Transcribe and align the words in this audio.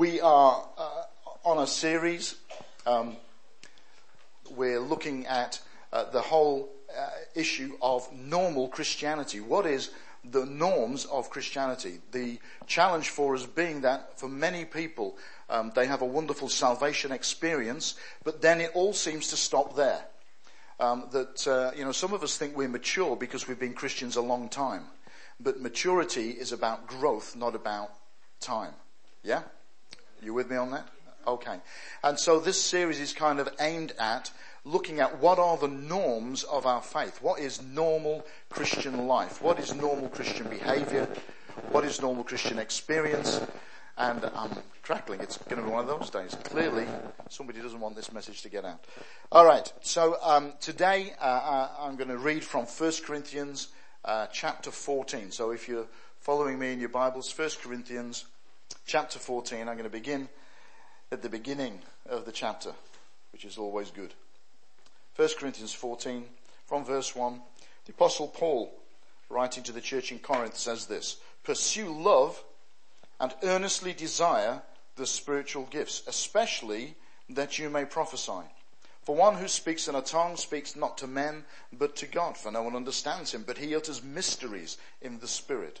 We 0.00 0.18
are 0.22 0.66
uh, 0.78 1.02
on 1.44 1.58
a 1.58 1.66
series. 1.66 2.36
Um, 2.86 3.18
we're 4.50 4.80
looking 4.80 5.26
at 5.26 5.60
uh, 5.92 6.04
the 6.04 6.22
whole 6.22 6.70
uh, 6.98 7.10
issue 7.34 7.76
of 7.82 8.10
normal 8.10 8.68
Christianity. 8.68 9.40
What 9.40 9.66
is 9.66 9.90
the 10.24 10.46
norms 10.46 11.04
of 11.04 11.28
Christianity? 11.28 11.98
The 12.12 12.38
challenge 12.66 13.10
for 13.10 13.34
us 13.34 13.44
being 13.44 13.82
that 13.82 14.18
for 14.18 14.26
many 14.26 14.64
people, 14.64 15.18
um, 15.50 15.70
they 15.74 15.84
have 15.84 16.00
a 16.00 16.06
wonderful 16.06 16.48
salvation 16.48 17.12
experience, 17.12 17.94
but 18.24 18.40
then 18.40 18.62
it 18.62 18.70
all 18.72 18.94
seems 18.94 19.28
to 19.28 19.36
stop 19.36 19.76
there. 19.76 20.02
Um, 20.78 21.08
that 21.12 21.46
uh, 21.46 21.72
you 21.76 21.84
know, 21.84 21.92
some 21.92 22.14
of 22.14 22.22
us 22.22 22.38
think 22.38 22.56
we're 22.56 22.70
mature 22.70 23.16
because 23.16 23.46
we've 23.46 23.60
been 23.60 23.74
Christians 23.74 24.16
a 24.16 24.22
long 24.22 24.48
time, 24.48 24.84
but 25.38 25.60
maturity 25.60 26.30
is 26.30 26.52
about 26.52 26.86
growth, 26.86 27.36
not 27.36 27.54
about 27.54 27.90
time. 28.40 28.72
Yeah. 29.22 29.42
You 30.22 30.34
with 30.34 30.50
me 30.50 30.56
on 30.56 30.70
that? 30.72 30.86
Okay. 31.26 31.56
And 32.02 32.18
so 32.18 32.40
this 32.40 32.60
series 32.60 33.00
is 33.00 33.12
kind 33.12 33.40
of 33.40 33.48
aimed 33.60 33.92
at 33.98 34.30
looking 34.64 35.00
at 35.00 35.18
what 35.20 35.38
are 35.38 35.56
the 35.56 35.68
norms 35.68 36.42
of 36.44 36.66
our 36.66 36.82
faith. 36.82 37.22
What 37.22 37.40
is 37.40 37.62
normal 37.62 38.26
Christian 38.48 39.06
life? 39.06 39.40
What 39.40 39.58
is 39.58 39.74
normal 39.74 40.08
Christian 40.08 40.48
behavior? 40.48 41.08
What 41.70 41.84
is 41.84 42.00
normal 42.00 42.24
Christian 42.24 42.58
experience? 42.58 43.40
And 43.96 44.24
I'm 44.34 44.50
crackling. 44.82 45.20
It's 45.20 45.36
going 45.36 45.62
to 45.62 45.66
be 45.66 45.72
one 45.72 45.88
of 45.88 45.98
those 45.98 46.10
days. 46.10 46.36
Clearly, 46.44 46.86
somebody 47.28 47.60
doesn't 47.60 47.80
want 47.80 47.96
this 47.96 48.12
message 48.12 48.42
to 48.42 48.48
get 48.48 48.64
out. 48.64 48.84
All 49.32 49.44
right. 49.44 49.70
So 49.82 50.16
um, 50.22 50.54
today 50.60 51.14
uh, 51.20 51.68
I'm 51.78 51.96
going 51.96 52.08
to 52.08 52.18
read 52.18 52.44
from 52.44 52.64
1 52.66 52.92
Corinthians 53.04 53.68
uh, 54.04 54.26
chapter 54.32 54.70
14. 54.70 55.30
So 55.30 55.50
if 55.50 55.68
you're 55.68 55.86
following 56.18 56.58
me 56.58 56.72
in 56.72 56.80
your 56.80 56.88
Bibles, 56.88 57.32
1 57.36 57.50
Corinthians 57.62 58.24
chapter 58.86 59.18
14. 59.18 59.60
I'm 59.60 59.76
going 59.76 59.84
to 59.84 59.90
begin 59.90 60.28
at 61.12 61.22
the 61.22 61.28
beginning 61.28 61.80
of 62.08 62.24
the 62.24 62.32
chapter, 62.32 62.72
which 63.32 63.44
is 63.44 63.58
always 63.58 63.90
good. 63.90 64.14
1 65.16 65.28
Corinthians 65.38 65.72
14, 65.72 66.24
from 66.66 66.84
verse 66.84 67.14
1, 67.14 67.40
the 67.86 67.92
apostle 67.92 68.28
Paul, 68.28 68.72
writing 69.28 69.62
to 69.64 69.72
the 69.72 69.80
church 69.80 70.12
in 70.12 70.18
Corinth, 70.18 70.56
says 70.56 70.86
this, 70.86 71.16
pursue 71.42 71.92
love 71.92 72.42
and 73.20 73.34
earnestly 73.42 73.92
desire 73.92 74.62
the 74.96 75.06
spiritual 75.06 75.66
gifts, 75.70 76.02
especially 76.06 76.94
that 77.28 77.58
you 77.58 77.70
may 77.70 77.84
prophesy. 77.84 78.42
For 79.02 79.16
one 79.16 79.36
who 79.36 79.48
speaks 79.48 79.88
in 79.88 79.94
a 79.94 80.02
tongue 80.02 80.36
speaks 80.36 80.76
not 80.76 80.98
to 80.98 81.06
men, 81.06 81.44
but 81.72 81.96
to 81.96 82.06
God, 82.06 82.36
for 82.36 82.50
no 82.52 82.62
one 82.62 82.76
understands 82.76 83.32
him, 83.32 83.44
but 83.46 83.58
he 83.58 83.74
utters 83.74 84.02
mysteries 84.02 84.76
in 85.00 85.18
the 85.18 85.28
spirit. 85.28 85.80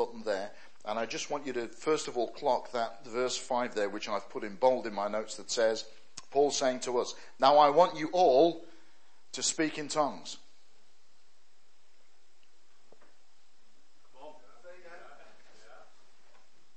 button 0.00 0.22
there. 0.24 0.50
And 0.86 0.98
I 0.98 1.04
just 1.04 1.30
want 1.30 1.46
you 1.46 1.52
to 1.52 1.68
first 1.68 2.08
of 2.08 2.16
all 2.16 2.28
clock 2.28 2.72
that 2.72 3.06
verse 3.06 3.36
5 3.36 3.74
there, 3.74 3.90
which 3.90 4.08
I've 4.08 4.30
put 4.30 4.44
in 4.44 4.54
bold 4.54 4.86
in 4.86 4.94
my 4.94 5.08
notes 5.08 5.36
that 5.36 5.50
says, 5.50 5.84
Paul 6.30 6.50
saying 6.50 6.80
to 6.80 6.98
us, 6.98 7.14
now 7.38 7.58
I 7.58 7.68
want 7.68 7.98
you 7.98 8.08
all 8.12 8.64
to 9.32 9.42
speak 9.42 9.76
in 9.76 9.88
tongues. 9.88 10.38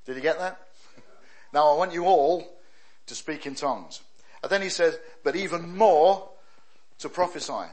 Did 0.05 0.17
you 0.17 0.21
get 0.21 0.37
that? 0.39 0.59
Now 1.53 1.71
I 1.71 1.77
want 1.77 1.93
you 1.93 2.03
all 2.03 2.45
to 3.05 3.15
speak 3.15 3.45
in 3.45 3.55
tongues. 3.55 4.01
And 4.41 4.51
then 4.51 4.61
he 4.61 4.67
says, 4.67 4.99
but 5.23 5.37
even 5.37 5.77
more 5.77 6.29
to 6.99 7.07
prophesy. 7.07 7.69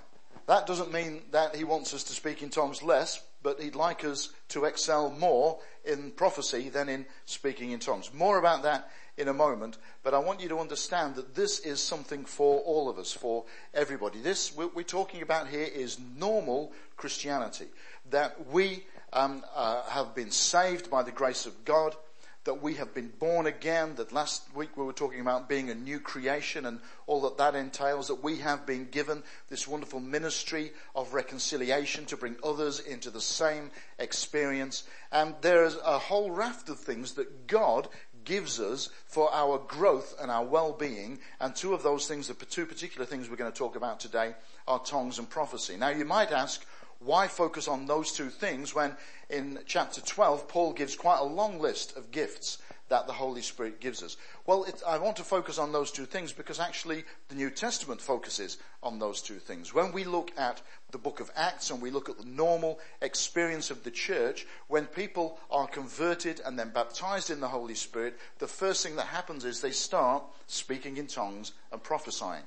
That 0.47 0.69
doesn't 0.69 0.93
mean 0.93 1.23
that 1.33 1.57
he 1.57 1.65
wants 1.65 1.93
us 1.93 2.05
to 2.05 2.13
speak 2.13 2.41
in 2.41 2.51
tongues 2.51 2.85
less, 2.85 3.21
but 3.43 3.61
he'd 3.61 3.75
like 3.75 4.05
us 4.05 4.31
to 4.49 4.65
excel 4.65 5.11
more 5.11 5.59
in 5.85 6.11
prophecy 6.13 6.69
than 6.69 6.89
in 6.89 7.07
speaking 7.25 7.71
in 7.73 7.81
tongues. 7.81 8.13
More 8.13 8.39
about 8.39 8.63
that 8.65 8.91
in 9.17 9.29
a 9.29 9.35
moment, 9.35 9.79
but 10.03 10.15
I 10.15 10.19
want 10.19 10.41
you 10.41 10.49
to 10.49 10.59
understand 10.59 11.15
that 11.17 11.35
this 11.35 11.61
is 11.61 11.81
something 11.81 12.25
for 12.25 12.61
all 12.61 12.89
of 12.89 12.99
us, 12.99 13.13
for 13.13 13.45
everybody. 13.75 14.21
This, 14.21 14.55
what 14.55 14.75
we're 14.75 14.83
talking 14.83 15.23
about 15.23 15.49
here 15.49 15.69
is 15.73 15.99
normal 16.17 16.73
Christianity. 16.97 17.67
That 18.11 18.49
we 18.49 18.87
um, 19.13 19.45
uh, 19.55 19.83
have 19.85 20.15
been 20.15 20.31
saved 20.31 20.91
by 20.91 21.03
the 21.03 21.13
grace 21.13 21.47
of 21.47 21.65
God, 21.65 21.97
that 22.45 22.63
we 22.63 22.75
have 22.75 22.95
been 22.95 23.13
born 23.19 23.47
again, 23.47 23.95
that 23.97 24.13
last 24.13 24.43
week 24.55 24.77
we 24.77 24.85
were 24.85 24.93
talking 24.93 25.21
about 25.21 25.49
being 25.49 25.69
a 25.69 25.75
new 25.75 26.01
creation 26.01 26.65
and 26.65 26.81
all 27.07 27.21
that 27.21 27.37
that 27.37 27.55
entails, 27.55 28.09
that 28.09 28.23
we 28.23 28.39
have 28.39 28.65
been 28.65 28.89
given 28.91 29.23
this 29.49 29.69
wonderful 29.69 30.01
ministry 30.01 30.73
of 30.95 31.13
reconciliation 31.13 32.07
to 32.07 32.17
bring 32.17 32.37
others 32.43 32.81
into 32.81 33.11
the 33.11 33.21
same 33.21 33.71
experience. 33.99 34.85
And 35.13 35.35
there's 35.43 35.77
a 35.85 35.99
whole 35.99 36.31
raft 36.31 36.71
of 36.71 36.79
things 36.79 37.15
that 37.15 37.47
God 37.47 37.89
gives 38.25 38.61
us 38.61 38.91
for 39.07 39.33
our 39.35 39.59
growth 39.59 40.15
and 40.21 40.31
our 40.31 40.45
well-being. 40.45 41.19
And 41.41 41.55
two 41.55 41.75
of 41.75 41.83
those 41.83 42.07
things, 42.07 42.29
the 42.29 42.35
two 42.35 42.67
particular 42.67 43.07
things 43.07 43.29
we're 43.29 43.37
going 43.37 43.53
to 43.53 43.59
talk 43.59 43.77
about 43.77 44.01
today 44.01 44.35
are 44.67 44.79
tongues 44.79 45.19
and 45.19 45.29
prophecy. 45.29 45.77
Now 45.77 45.89
you 45.89 46.05
might 46.05 46.33
ask, 46.33 46.65
why 47.01 47.27
focus 47.29 47.67
on 47.67 47.87
those 47.87 48.13
two 48.13 48.29
things 48.29 48.75
when 48.75 48.95
in 49.31 49.59
chapter 49.67 50.01
12 50.01 50.47
Paul 50.49 50.73
gives 50.73 50.95
quite 50.95 51.19
a 51.19 51.25
long 51.25 51.59
list 51.59 51.97
of 51.97 52.11
gifts 52.11 52.59
that 52.91 53.07
the 53.07 53.13
Holy 53.13 53.41
Spirit 53.41 53.81
gives 53.81 54.03
us? 54.03 54.19
Well, 54.47 54.65
it, 54.65 54.83
I 54.87 54.99
want 54.99 55.17
to 55.17 55.23
focus 55.23 55.59
on 55.59 55.73
those 55.73 55.91
two 55.91 56.05
things 56.05 56.33
because 56.33 56.61
actually 56.61 57.05
the 57.29 57.37
New 57.37 57.49
Testament 57.49 58.03
focuses 58.03 58.59
on 58.83 58.99
those 58.99 59.23
two 59.23 59.39
things. 59.39 59.73
When 59.73 59.93
we 59.93 60.05
look 60.05 60.31
at 60.37 60.61
the 60.91 60.99
book 60.99 61.21
of 61.21 61.31
Acts 61.37 61.71
and 61.71 61.81
we 61.81 61.91
look 61.91 62.11
at 62.11 62.19
the 62.19 62.27
normal 62.27 62.79
experience 63.01 63.71
of 63.71 63.83
the 63.83 63.91
church, 63.91 64.47
when 64.69 64.85
people 64.85 65.39
are 65.51 65.69
converted 65.69 66.43
and 66.45 66.59
then 66.59 66.71
baptized 66.71 67.31
in 67.31 67.41
the 67.41 67.49
Holy 67.49 67.75
Spirit, 67.75 68.19
the 68.41 68.47
first 68.47 68.85
thing 68.85 68.97
that 68.97 69.07
happens 69.07 69.47
is 69.47 69.61
they 69.61 69.71
start 69.71 70.23
speaking 70.49 70.99
in 70.99 71.07
tongues 71.07 71.53
and 71.73 71.83
prophesying. 71.83 72.45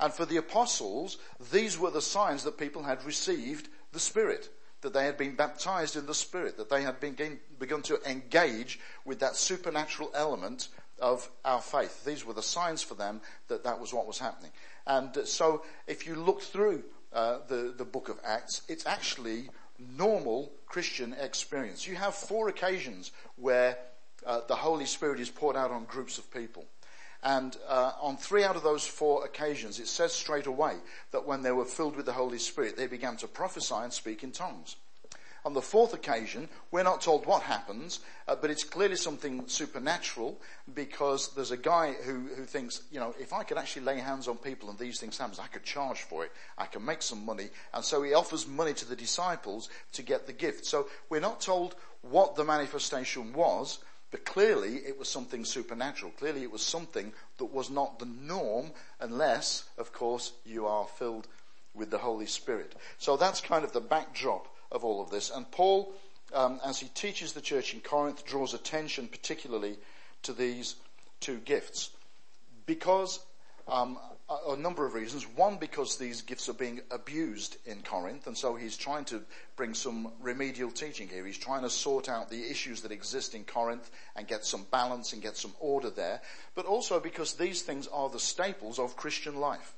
And 0.00 0.12
for 0.12 0.24
the 0.24 0.36
apostles, 0.36 1.18
these 1.52 1.78
were 1.78 1.90
the 1.90 2.02
signs 2.02 2.44
that 2.44 2.58
people 2.58 2.82
had 2.82 3.04
received 3.04 3.68
the 3.92 4.00
Spirit, 4.00 4.48
that 4.80 4.92
they 4.92 5.04
had 5.04 5.16
been 5.16 5.36
baptized 5.36 5.96
in 5.96 6.06
the 6.06 6.14
Spirit, 6.14 6.56
that 6.56 6.68
they 6.70 6.82
had 6.82 7.00
been, 7.00 7.38
begun 7.58 7.82
to 7.82 8.00
engage 8.08 8.80
with 9.04 9.20
that 9.20 9.36
supernatural 9.36 10.10
element 10.14 10.68
of 11.00 11.28
our 11.44 11.60
faith. 11.60 12.04
These 12.04 12.24
were 12.24 12.34
the 12.34 12.42
signs 12.42 12.82
for 12.82 12.94
them 12.94 13.20
that 13.48 13.64
that 13.64 13.80
was 13.80 13.92
what 13.92 14.06
was 14.06 14.18
happening. 14.18 14.50
And 14.86 15.16
so 15.24 15.64
if 15.86 16.06
you 16.06 16.14
look 16.14 16.42
through 16.42 16.84
uh, 17.12 17.38
the, 17.48 17.74
the 17.76 17.84
book 17.84 18.08
of 18.08 18.20
Acts, 18.24 18.62
it's 18.68 18.86
actually 18.86 19.48
normal 19.78 20.52
Christian 20.66 21.14
experience. 21.14 21.86
You 21.86 21.96
have 21.96 22.14
four 22.14 22.48
occasions 22.48 23.12
where 23.36 23.78
uh, 24.26 24.40
the 24.46 24.56
Holy 24.56 24.86
Spirit 24.86 25.20
is 25.20 25.30
poured 25.30 25.56
out 25.56 25.70
on 25.70 25.84
groups 25.84 26.18
of 26.18 26.32
people. 26.32 26.64
And 27.24 27.56
uh, 27.66 27.92
on 28.02 28.18
three 28.18 28.44
out 28.44 28.54
of 28.54 28.62
those 28.62 28.86
four 28.86 29.24
occasions, 29.24 29.80
it 29.80 29.88
says 29.88 30.12
straight 30.12 30.46
away 30.46 30.76
that 31.10 31.26
when 31.26 31.42
they 31.42 31.52
were 31.52 31.64
filled 31.64 31.96
with 31.96 32.04
the 32.04 32.12
Holy 32.12 32.38
Spirit, 32.38 32.76
they 32.76 32.86
began 32.86 33.16
to 33.16 33.26
prophesy 33.26 33.74
and 33.76 33.92
speak 33.92 34.22
in 34.22 34.30
tongues. 34.30 34.76
On 35.46 35.52
the 35.52 35.60
fourth 35.60 35.92
occasion, 35.92 36.48
we're 36.70 36.82
not 36.82 37.02
told 37.02 37.26
what 37.26 37.42
happens, 37.42 38.00
uh, 38.28 38.34
but 38.34 38.50
it's 38.50 38.64
clearly 38.64 38.96
something 38.96 39.46
supernatural 39.46 40.40
because 40.74 41.34
there's 41.34 41.50
a 41.50 41.56
guy 41.58 41.92
who, 41.92 42.28
who 42.34 42.44
thinks, 42.44 42.80
you 42.90 42.98
know, 42.98 43.14
if 43.20 43.34
I 43.34 43.42
could 43.42 43.58
actually 43.58 43.82
lay 43.82 43.98
hands 43.98 44.26
on 44.26 44.38
people 44.38 44.70
and 44.70 44.78
these 44.78 44.98
things 44.98 45.18
happen, 45.18 45.36
I 45.42 45.48
could 45.48 45.62
charge 45.62 46.00
for 46.00 46.24
it. 46.24 46.32
I 46.56 46.64
can 46.64 46.82
make 46.82 47.02
some 47.02 47.26
money. 47.26 47.48
And 47.74 47.84
so 47.84 48.02
he 48.02 48.14
offers 48.14 48.46
money 48.46 48.72
to 48.72 48.88
the 48.88 48.96
disciples 48.96 49.68
to 49.92 50.02
get 50.02 50.26
the 50.26 50.32
gift. 50.32 50.64
So 50.64 50.88
we're 51.10 51.20
not 51.20 51.42
told 51.42 51.74
what 52.00 52.36
the 52.36 52.44
manifestation 52.44 53.34
was, 53.34 53.80
but 54.14 54.24
clearly 54.24 54.76
it 54.76 54.96
was 54.96 55.08
something 55.08 55.44
supernatural. 55.44 56.12
Clearly 56.12 56.44
it 56.44 56.52
was 56.52 56.62
something 56.62 57.12
that 57.38 57.46
was 57.46 57.68
not 57.68 57.98
the 57.98 58.06
norm 58.06 58.70
unless, 59.00 59.64
of 59.76 59.92
course, 59.92 60.34
you 60.46 60.66
are 60.66 60.86
filled 60.86 61.26
with 61.74 61.90
the 61.90 61.98
Holy 61.98 62.26
Spirit. 62.26 62.76
So 62.98 63.16
that's 63.16 63.40
kind 63.40 63.64
of 63.64 63.72
the 63.72 63.80
backdrop 63.80 64.46
of 64.70 64.84
all 64.84 65.02
of 65.02 65.10
this. 65.10 65.32
And 65.34 65.50
Paul, 65.50 65.92
um, 66.32 66.60
as 66.64 66.78
he 66.78 66.86
teaches 66.94 67.32
the 67.32 67.40
church 67.40 67.74
in 67.74 67.80
Corinth, 67.80 68.24
draws 68.24 68.54
attention 68.54 69.08
particularly 69.08 69.78
to 70.22 70.32
these 70.32 70.76
two 71.18 71.38
gifts. 71.38 71.90
Because 72.66 73.18
um, 73.66 73.98
a, 74.28 74.56
number 74.56 74.86
of 74.86 74.94
reasons. 74.94 75.24
One, 75.24 75.56
because 75.56 75.96
these 75.96 76.22
gifts 76.22 76.48
are 76.48 76.54
being 76.54 76.80
abused 76.90 77.58
in 77.66 77.82
Corinth, 77.82 78.26
and 78.26 78.36
so 78.36 78.54
he's 78.54 78.76
trying 78.76 79.04
to 79.06 79.22
bring 79.56 79.74
some 79.74 80.12
remedial 80.20 80.70
teaching 80.70 81.08
here. 81.08 81.26
He's 81.26 81.38
trying 81.38 81.62
to 81.62 81.70
sort 81.70 82.08
out 82.08 82.30
the 82.30 82.50
issues 82.50 82.80
that 82.82 82.92
exist 82.92 83.34
in 83.34 83.44
Corinth 83.44 83.90
and 84.16 84.26
get 84.26 84.44
some 84.44 84.66
balance 84.70 85.12
and 85.12 85.22
get 85.22 85.36
some 85.36 85.52
order 85.60 85.90
there. 85.90 86.22
But 86.54 86.66
also 86.66 87.00
because 87.00 87.34
these 87.34 87.62
things 87.62 87.86
are 87.88 88.08
the 88.08 88.20
staples 88.20 88.78
of 88.78 88.96
Christian 88.96 89.36
life. 89.36 89.74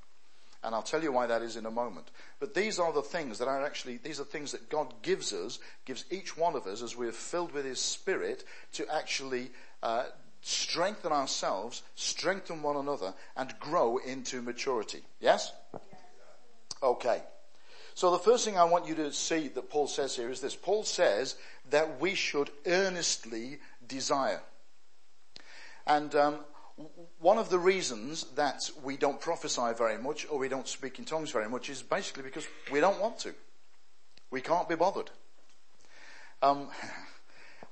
And 0.63 0.75
I'll 0.75 0.83
tell 0.83 1.03
you 1.03 1.13
why 1.13 1.27
that 1.27 1.43
is 1.43 1.57
in 1.57 1.67
a 1.67 1.71
moment. 1.71 2.11
But 2.41 2.55
these 2.55 2.79
are 2.79 2.93
the 2.93 3.03
things 3.03 3.39
that 3.39 3.49
are 3.49 3.65
actually, 3.65 3.99
these 3.99 4.19
are 4.19 4.25
things 4.25 4.53
that 4.53 4.69
God 4.69 4.93
gives 5.03 5.33
us, 5.33 5.59
gives 5.85 6.05
each 6.11 6.37
one 6.37 6.57
of 6.57 6.67
us 6.67 6.83
as 6.83 6.97
we're 6.97 7.13
filled 7.13 7.53
with 7.53 7.65
His 7.65 7.81
Spirit 7.81 8.45
to 8.73 8.87
actually 8.93 9.51
uh, 9.83 10.05
strengthen 10.47 11.11
ourselves, 11.11 11.83
strengthen 11.97 12.63
one 12.63 12.77
another, 12.77 13.13
and 13.37 13.59
grow 13.59 13.97
into 13.97 14.41
maturity. 14.41 15.03
Yes? 15.19 15.53
Okay. 16.81 17.21
So 17.95 18.13
the 18.13 18.21
first 18.21 18.45
thing 18.45 18.57
I 18.57 18.63
want 18.63 18.87
you 18.87 18.95
to 18.95 19.13
see 19.13 19.49
that 19.49 19.71
Paul 19.71 19.89
says 19.89 20.15
here 20.15 20.31
is 20.31 20.41
this. 20.41 20.55
Paul 20.55 20.85
says 20.85 21.35
that 21.71 22.01
we 22.01 22.15
should 22.15 22.51
earnestly 22.65 23.59
desire. 23.89 24.41
And 25.85 26.15
um, 26.15 26.39
one 27.19 27.39
of 27.39 27.51
the 27.51 27.59
reasons 27.59 28.27
that 28.37 28.71
we 28.85 28.97
don't 28.97 29.21
prophesy 29.21 29.73
very 29.77 29.99
much 29.99 30.29
or 30.31 30.39
we 30.39 30.49
don't 30.49 30.69
speak 30.69 31.01
in 31.01 31.05
tongues 31.05 31.33
very 31.33 31.49
much 31.49 31.71
is 31.71 31.83
basically 31.83 32.23
because 32.23 32.47
we 32.71 32.79
don't 32.79 33.01
want 33.01 33.19
to. 33.21 33.35
We 34.31 34.43
can't 34.43 34.69
be 34.69 34.77
bothered. 34.77 35.11
Um, 36.41 36.69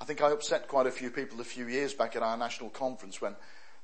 I 0.01 0.05
think 0.05 0.23
I 0.23 0.31
upset 0.31 0.69
quite 0.69 0.87
a 0.87 0.91
few 0.91 1.11
people 1.11 1.41
a 1.41 1.45
few 1.45 1.69
years 1.69 1.95
back 1.95 2.17
at 2.17 2.23
our 2.23 2.37
national 2.37 2.71
conference 2.71 3.21
when 3.21 3.37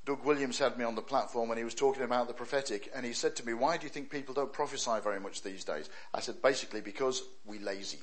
Doug 0.04 0.24
Williams 0.24 0.58
had 0.58 0.78
me 0.78 0.84
on 0.84 0.94
the 0.94 1.02
platform 1.02 1.50
and 1.50 1.58
he 1.58 1.64
was 1.64 1.74
talking 1.74 2.02
about 2.02 2.26
the 2.26 2.34
prophetic 2.34 2.90
and 2.94 3.04
he 3.04 3.12
said 3.12 3.36
to 3.36 3.46
me, 3.46 3.54
why 3.54 3.76
do 3.76 3.84
you 3.84 3.90
think 3.90 4.10
people 4.10 4.34
don't 4.34 4.52
prophesy 4.52 4.98
very 5.02 5.20
much 5.20 5.42
these 5.42 5.64
days? 5.64 5.88
I 6.14 6.20
said, 6.20 6.42
basically 6.42 6.80
because 6.80 7.22
we're 7.44 7.60
lazy. 7.60 8.00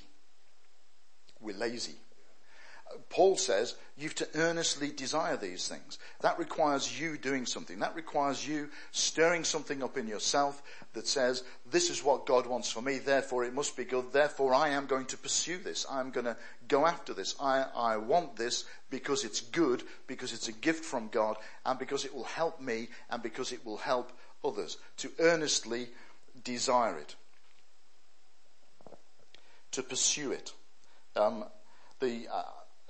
We're 1.39 1.57
lazy. 1.57 1.95
Paul 3.09 3.37
says 3.37 3.75
you've 3.97 4.15
to 4.15 4.27
earnestly 4.35 4.91
desire 4.91 5.37
these 5.37 5.67
things. 5.67 5.97
That 6.21 6.37
requires 6.37 6.99
you 6.99 7.17
doing 7.17 7.45
something. 7.45 7.79
That 7.79 7.95
requires 7.95 8.47
you 8.47 8.69
stirring 8.91 9.43
something 9.43 9.81
up 9.83 9.97
in 9.97 10.07
yourself 10.07 10.61
that 10.93 11.07
says, 11.07 11.43
this 11.69 11.89
is 11.89 12.03
what 12.03 12.25
God 12.25 12.47
wants 12.47 12.71
for 12.71 12.81
me, 12.81 12.97
therefore 12.97 13.45
it 13.45 13.53
must 13.53 13.77
be 13.77 13.85
good, 13.85 14.11
therefore 14.11 14.53
I 14.53 14.69
am 14.69 14.85
going 14.85 15.05
to 15.07 15.17
pursue 15.17 15.57
this. 15.57 15.85
I'm 15.89 16.11
going 16.11 16.25
to 16.25 16.37
go 16.67 16.85
after 16.85 17.13
this. 17.13 17.35
I, 17.41 17.65
I 17.75 17.97
want 17.97 18.35
this 18.35 18.65
because 18.89 19.23
it's 19.23 19.41
good, 19.41 19.83
because 20.07 20.33
it's 20.33 20.47
a 20.47 20.53
gift 20.53 20.85
from 20.85 21.09
God, 21.09 21.37
and 21.65 21.77
because 21.77 22.05
it 22.05 22.13
will 22.13 22.23
help 22.23 22.59
me, 22.61 22.89
and 23.09 23.21
because 23.21 23.51
it 23.51 23.65
will 23.65 23.77
help 23.77 24.11
others. 24.43 24.77
To 24.97 25.11
earnestly 25.19 25.87
desire 26.43 26.97
it. 26.97 27.15
To 29.71 29.83
pursue 29.83 30.31
it. 30.31 30.53
Um, 31.15 31.45
the, 31.99 32.27
uh, 32.31 32.43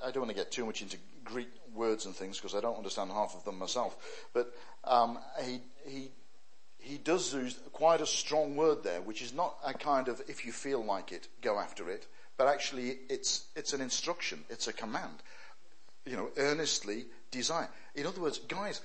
I 0.03 0.11
don't 0.11 0.23
want 0.23 0.29
to 0.29 0.35
get 0.35 0.51
too 0.51 0.65
much 0.65 0.81
into 0.81 0.97
Greek 1.23 1.49
words 1.73 2.05
and 2.05 2.15
things 2.15 2.38
because 2.38 2.55
I 2.55 2.61
don't 2.61 2.77
understand 2.77 3.11
half 3.11 3.35
of 3.35 3.44
them 3.44 3.59
myself. 3.59 3.97
But 4.33 4.53
um, 4.83 5.19
he 5.44 5.59
he 5.85 6.11
he 6.79 6.97
does 6.97 7.33
use 7.33 7.59
quite 7.73 8.01
a 8.01 8.05
strong 8.05 8.55
word 8.55 8.83
there, 8.83 9.01
which 9.01 9.21
is 9.21 9.33
not 9.33 9.57
a 9.65 9.73
kind 9.73 10.07
of 10.07 10.21
if 10.27 10.45
you 10.45 10.51
feel 10.51 10.83
like 10.83 11.11
it, 11.11 11.27
go 11.41 11.59
after 11.59 11.89
it, 11.89 12.07
but 12.38 12.47
actually 12.47 12.97
it's 13.09 13.47
it's 13.55 13.73
an 13.73 13.81
instruction, 13.81 14.44
it's 14.49 14.67
a 14.67 14.73
command. 14.73 15.23
You 16.05 16.15
know, 16.15 16.29
earnestly 16.38 17.05
desire. 17.31 17.67
In 17.94 18.07
other 18.07 18.21
words, 18.21 18.39
guys, 18.39 18.79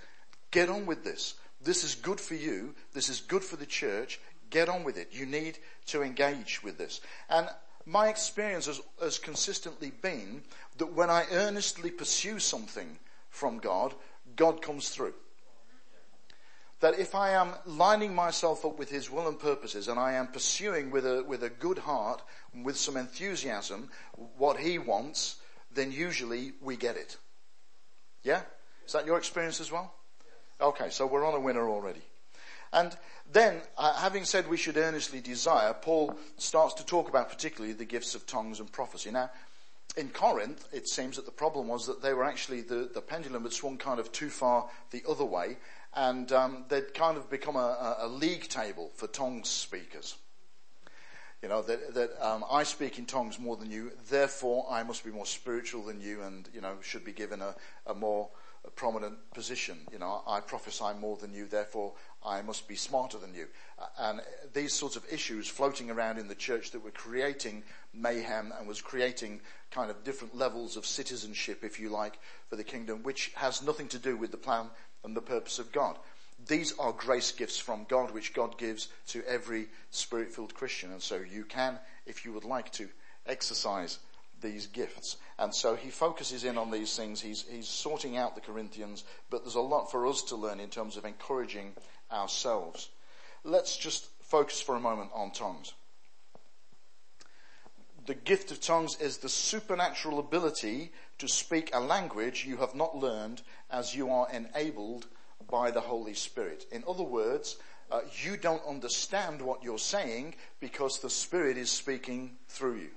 get 0.51 0.69
on 0.69 0.87
with 0.87 1.05
this. 1.05 1.35
This 1.63 1.85
is 1.85 1.95
good 1.95 2.21
for 2.21 2.35
you. 2.35 2.75
This 2.93 3.09
is 3.09 3.21
good 3.21 3.45
for 3.45 3.55
the 3.55 3.67
church. 3.67 4.19
Get 4.51 4.69
on 4.69 4.83
with 4.83 4.97
it. 4.97 5.09
You 5.13 5.25
need 5.27 5.59
to 5.87 6.03
engage 6.03 6.65
with 6.65 6.79
this. 6.79 7.01
And 7.31 7.49
my 7.87 8.09
experience 8.09 8.67
has, 8.67 8.81
has 9.01 9.19
consistently 9.19 9.91
been 9.91 10.43
that 10.79 10.93
when 10.93 11.11
I 11.11 11.27
earnestly 11.33 11.91
pursue 11.91 12.39
something 12.39 12.99
from 13.31 13.59
God, 13.59 13.95
God 14.37 14.63
comes 14.63 14.91
through. 14.91 15.15
That 16.81 16.99
if 16.99 17.15
I 17.15 17.31
am 17.31 17.55
lining 17.65 18.15
myself 18.15 18.65
up 18.65 18.79
with 18.79 18.91
His 18.91 19.11
will 19.11 19.29
and 19.29 19.39
purposes 19.39 19.87
and 19.89 19.99
I 19.99 20.15
am 20.15 20.29
pursuing 20.29 20.91
with 20.91 21.07
a, 21.07 21.23
with 21.23 21.45
a 21.45 21.51
good 21.51 21.79
heart, 21.79 22.23
with 22.63 22.77
some 22.77 22.97
enthusiasm, 22.97 23.89
what 24.37 24.59
He 24.59 24.79
wants, 24.79 25.37
then 25.73 25.93
usually 25.93 26.53
we 26.61 26.77
get 26.77 26.97
it. 26.97 27.17
Yeah? 28.23 28.43
Is 28.87 28.93
that 28.93 29.07
your 29.07 29.19
experience 29.19 29.61
as 29.61 29.71
well? 29.71 29.95
Okay, 30.61 30.91
so 30.91 31.07
we're 31.07 31.27
on 31.27 31.35
a 31.35 31.41
winner 31.41 31.69
already. 31.69 32.03
And 32.73 32.97
then, 33.31 33.61
uh, 33.77 33.95
having 33.95 34.25
said 34.25 34.49
we 34.49 34.57
should 34.57 34.77
earnestly 34.77 35.21
desire, 35.21 35.75
Paul 35.75 36.17
starts 36.39 36.75
to 36.75 36.87
talk 36.87 37.09
about 37.09 37.29
particularly 37.29 37.75
the 37.75 37.85
gifts 37.85 38.15
of 38.15 38.27
tongues 38.27 38.61
and 38.61 38.71
prophecy. 38.71 39.11
Now, 39.11 39.31
in 39.97 40.09
Corinth, 40.09 40.67
it 40.73 40.89
seems 40.89 41.17
that 41.17 41.27
the 41.27 41.33
problem 41.33 41.69
was 41.69 41.87
that 41.87 42.01
they 42.01 42.15
were 42.15 42.25
actually, 42.25 42.63
the, 42.63 42.89
the 42.93 43.03
pendulum 43.03 43.43
had 43.43 43.53
swung 43.53 43.77
kind 43.77 44.01
of 44.01 44.11
too 44.11 44.31
far 44.31 44.69
the 44.91 45.03
other 45.09 45.25
way, 45.25 45.59
and 45.95 46.33
um, 46.33 46.65
they'd 46.69 46.95
kind 46.95 47.19
of 47.19 47.29
become 47.29 47.57
a, 47.57 47.97
a, 48.01 48.09
league 48.09 48.49
table 48.49 48.91
for 48.95 49.07
tongues 49.07 49.49
speakers. 49.49 50.17
You 51.43 51.51
know, 51.51 51.61
that, 51.63 51.95
that 51.95 52.27
um, 52.27 52.45
I 52.51 52.63
speak 52.63 52.99
in 52.99 53.05
tongues 53.05 53.39
more 53.39 53.57
than 53.57 53.71
you, 53.71 53.93
therefore 54.09 54.67
I 54.71 54.83
must 54.83 55.05
be 55.05 55.11
more 55.11 55.27
spiritual 55.27 55.83
than 55.83 56.01
you 56.01 56.23
and, 56.23 56.49
you 56.55 56.63
know, 56.63 56.77
should 56.81 57.05
be 57.05 57.13
given 57.13 57.43
a, 57.43 57.55
a 57.87 57.95
more 57.95 58.31
prominent 58.71 59.19
position. 59.35 59.79
You 59.93 59.99
know, 59.99 60.23
I 60.27 60.41
prophesy 60.41 60.93
more 61.01 61.17
than 61.17 61.35
you, 61.35 61.47
therefore 61.47 61.93
I 62.25 62.43
must 62.43 62.69
be 62.69 62.77
smarter 62.77 63.19
than 63.19 63.35
you. 63.35 63.47
Uh, 63.79 63.87
and 63.99 64.21
these 64.55 64.73
sorts 64.73 64.97
of 64.97 65.05
issues 65.11 65.49
floating 65.49 65.91
around 65.91 66.19
in 66.19 66.29
the 66.29 66.35
church 66.35 66.71
that 66.71 66.85
were 66.85 66.91
creating 66.91 67.65
mayhem 67.93 68.53
and 68.59 68.69
was 68.69 68.81
creating 68.81 69.41
kind 69.71 69.91
of 69.91 70.05
different 70.05 70.37
levels 70.37 70.77
of 70.77 70.87
citizenship, 70.87 71.65
if 71.65 71.81
you 71.81 71.89
like, 71.89 72.19
for 72.49 72.57
the 72.57 72.65
kingdom, 72.65 73.03
which 73.03 73.33
has 73.35 73.63
nothing 73.63 73.89
to 73.89 73.99
do 73.99 74.17
with 74.17 74.31
the 74.31 74.37
plan 74.37 74.67
and 75.05 75.17
the 75.17 75.21
purpose 75.21 75.59
of 75.59 75.73
God. 75.73 75.99
These 76.47 76.77
are 76.79 76.93
grace 76.93 77.33
gifts 77.33 77.59
from 77.59 77.87
God, 77.89 78.11
which 78.11 78.35
God 78.35 78.59
gives 78.59 78.89
to 79.09 79.23
every 79.29 79.69
spirit-filled 79.91 80.55
Christian. 80.55 80.93
And 80.93 81.03
so 81.03 81.17
you 81.17 81.45
can, 81.45 81.79
if 82.07 82.25
you 82.25 82.33
would 82.33 82.45
like 82.45 82.71
to, 82.73 82.89
exercise 83.27 83.99
these 84.43 84.67
gifts. 84.67 85.17
And 85.39 85.55
so 85.55 85.75
he 85.75 85.91
focuses 85.91 86.45
in 86.45 86.59
on 86.59 86.71
these 86.71 86.95
things. 86.97 87.21
He's, 87.21 87.45
he's 87.51 87.69
sorting 87.69 88.17
out 88.17 88.35
the 88.35 88.41
Corinthians, 88.41 89.05
but 89.31 89.43
there's 89.43 89.55
a 89.55 89.61
lot 89.61 89.91
for 89.91 90.07
us 90.07 90.23
to 90.25 90.37
learn 90.37 90.61
in 90.61 90.69
terms 90.69 90.97
of 90.97 91.05
encouraging 91.05 91.73
ourselves. 92.11 92.91
Let's 93.45 93.77
just 93.77 94.07
focus 94.21 94.61
for 94.61 94.77
a 94.77 94.81
moment 94.81 95.11
on 95.15 95.31
tongues. 95.31 95.73
The 98.05 98.15
gift 98.15 98.51
of 98.51 98.61
tongues 98.61 99.01
is 99.01 99.19
the 99.19 99.29
supernatural 99.29 100.19
ability 100.19 100.91
to 101.19 101.29
speak 101.29 101.71
a 101.73 101.81
language 101.81 102.45
you 102.45 102.57
have 102.57 102.75
not 102.75 102.97
learned 102.97 103.43
as 103.71 103.95
you 103.95 104.11
are 104.11 104.29
enabled 104.33 105.07
by 105.49 105.71
the 105.71 105.81
Holy 105.81 106.15
Spirit. 106.15 106.67
In 106.73 106.83
other 106.89 107.05
words, 107.05 107.59
uh, 107.93 108.01
you 108.23 108.37
don't 108.37 108.65
understand 108.67 109.41
what 109.41 109.63
you're 109.63 109.79
saying 109.79 110.35
because 110.59 110.99
the 110.99 111.11
Spirit 111.11 111.57
is 111.57 111.71
speaking 111.71 112.37
through 112.49 112.77
you. 112.77 112.91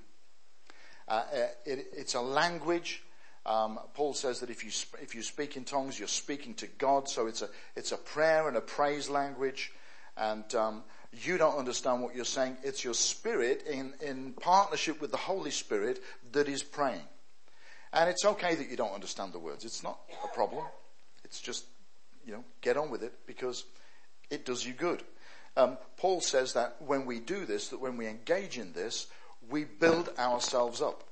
Uh, 1.08 1.12
uh, 1.12 1.48
it, 1.66 1.88
it's 1.96 2.16
a 2.16 2.22
language. 2.22 3.04
Um, 3.46 3.80
Paul 3.94 4.14
says 4.14 4.40
that 4.40 4.50
if 4.50 4.64
you 4.64 4.72
sp- 4.74 5.02
if 5.02 5.14
you 5.14 5.22
speak 5.22 5.56
in 5.56 5.66
tongues, 5.66 6.00
you're 6.00 6.08
speaking 6.08 6.56
to 6.56 6.68
God. 6.68 7.08
So 7.08 7.28
it's 7.28 7.44
a 7.44 7.50
it's 7.76 7.92
a 7.92 7.98
prayer 7.98 8.48
and 8.48 8.58
a 8.58 8.62
praise 8.62 9.08
language, 9.08 9.72
and 10.18 10.56
um, 10.56 10.84
you 11.12 11.38
don't 11.38 11.58
understand 11.58 12.02
what 12.02 12.16
you're 12.16 12.26
saying. 12.26 12.58
It's 12.64 12.84
your 12.84 12.96
spirit 12.96 13.64
in 13.68 13.94
in 14.02 14.34
partnership 14.34 15.00
with 15.00 15.12
the 15.12 15.18
Holy 15.18 15.52
Spirit 15.52 16.02
that 16.32 16.50
is 16.50 16.64
praying, 16.64 17.06
and 17.94 18.10
it's 18.10 18.26
okay 18.26 18.56
that 18.56 18.70
you 18.70 18.78
don't 18.78 18.94
understand 18.94 19.32
the 19.32 19.40
words. 19.40 19.64
It's 19.64 19.84
not 19.84 20.00
a 20.24 20.34
problem. 20.34 20.66
It's 21.24 21.40
just 21.40 21.66
you 22.26 22.34
know 22.34 22.44
get 22.62 22.78
on 22.78 22.90
with 22.90 23.04
it 23.04 23.14
because 23.28 23.66
it 24.32 24.44
does 24.44 24.66
you 24.66 24.74
good. 24.74 25.04
Um, 25.58 25.78
Paul 25.98 26.20
says 26.20 26.54
that 26.54 26.82
when 26.82 27.06
we 27.06 27.20
do 27.20 27.46
this, 27.46 27.70
that 27.70 27.80
when 27.80 27.96
we 27.96 28.08
engage 28.08 28.58
in 28.58 28.74
this, 28.74 29.08
we 29.50 29.66
build 29.66 30.10
ourselves 30.18 30.82
up. 30.82 31.04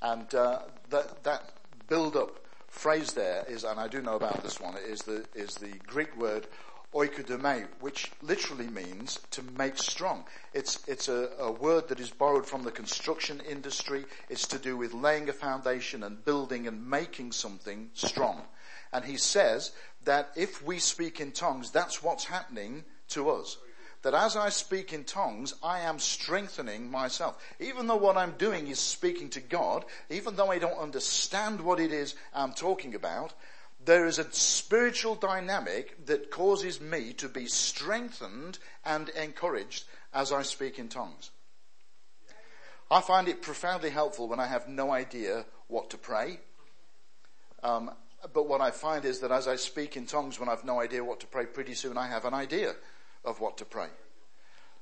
And 0.00 0.32
uh, 0.34 0.60
that, 0.90 1.22
that 1.24 1.52
build 1.88 2.16
up 2.16 2.38
phrase 2.68 3.12
there 3.12 3.44
is, 3.48 3.64
and 3.64 3.78
I 3.78 3.88
do 3.88 4.00
know 4.00 4.16
about 4.16 4.42
this 4.42 4.60
one, 4.60 4.76
is 4.76 5.00
the, 5.00 5.24
is 5.34 5.54
the 5.56 5.72
Greek 5.86 6.16
word 6.16 6.46
oikodomai, 6.94 7.66
which 7.80 8.10
literally 8.20 8.66
means 8.66 9.20
to 9.30 9.42
make 9.56 9.78
strong. 9.78 10.24
It's, 10.52 10.86
it's 10.86 11.08
a, 11.08 11.30
a, 11.38 11.50
word 11.50 11.88
that 11.88 12.00
is 12.00 12.10
borrowed 12.10 12.46
from 12.46 12.64
the 12.64 12.70
construction 12.70 13.40
industry. 13.48 14.04
It's 14.28 14.46
to 14.48 14.58
do 14.58 14.76
with 14.76 14.92
laying 14.92 15.28
a 15.28 15.32
foundation 15.32 16.02
and 16.02 16.22
building 16.24 16.66
and 16.66 16.88
making 16.88 17.32
something 17.32 17.90
strong. 17.94 18.42
And 18.92 19.04
he 19.04 19.16
says 19.16 19.72
that 20.04 20.30
if 20.36 20.62
we 20.62 20.78
speak 20.78 21.20
in 21.20 21.32
tongues, 21.32 21.70
that's 21.70 22.02
what's 22.02 22.24
happening 22.24 22.84
to 23.08 23.30
us 23.30 23.56
that 24.02 24.14
as 24.14 24.36
I 24.36 24.48
speak 24.48 24.92
in 24.92 25.04
tongues, 25.04 25.54
I 25.62 25.80
am 25.80 25.98
strengthening 25.98 26.90
myself. 26.90 27.40
Even 27.60 27.86
though 27.86 27.96
what 27.96 28.16
I'm 28.16 28.32
doing 28.32 28.66
is 28.66 28.80
speaking 28.80 29.30
to 29.30 29.40
God, 29.40 29.84
even 30.10 30.36
though 30.36 30.50
I 30.50 30.58
don't 30.58 30.78
understand 30.78 31.60
what 31.60 31.80
it 31.80 31.92
is 31.92 32.14
I'm 32.34 32.52
talking 32.52 32.94
about, 32.94 33.32
there 33.84 34.06
is 34.06 34.18
a 34.18 34.32
spiritual 34.32 35.14
dynamic 35.14 36.06
that 36.06 36.30
causes 36.30 36.80
me 36.80 37.12
to 37.14 37.28
be 37.28 37.46
strengthened 37.46 38.58
and 38.84 39.08
encouraged 39.10 39.84
as 40.12 40.32
I 40.32 40.42
speak 40.42 40.78
in 40.78 40.88
tongues. 40.88 41.30
I 42.90 43.00
find 43.00 43.28
it 43.28 43.40
profoundly 43.40 43.90
helpful 43.90 44.28
when 44.28 44.40
I 44.40 44.46
have 44.46 44.68
no 44.68 44.90
idea 44.90 45.46
what 45.68 45.90
to 45.90 45.98
pray. 45.98 46.40
Um, 47.62 47.90
but 48.32 48.48
what 48.48 48.60
I 48.60 48.70
find 48.70 49.04
is 49.04 49.20
that 49.20 49.32
as 49.32 49.48
I 49.48 49.56
speak 49.56 49.96
in 49.96 50.06
tongues 50.06 50.38
when 50.38 50.48
I've 50.48 50.64
no 50.64 50.80
idea 50.80 51.02
what 51.02 51.20
to 51.20 51.26
pray, 51.26 51.46
pretty 51.46 51.74
soon 51.74 51.96
I 51.96 52.08
have 52.08 52.24
an 52.24 52.34
idea 52.34 52.74
of 53.24 53.40
what 53.40 53.58
to 53.58 53.64
pray. 53.64 53.88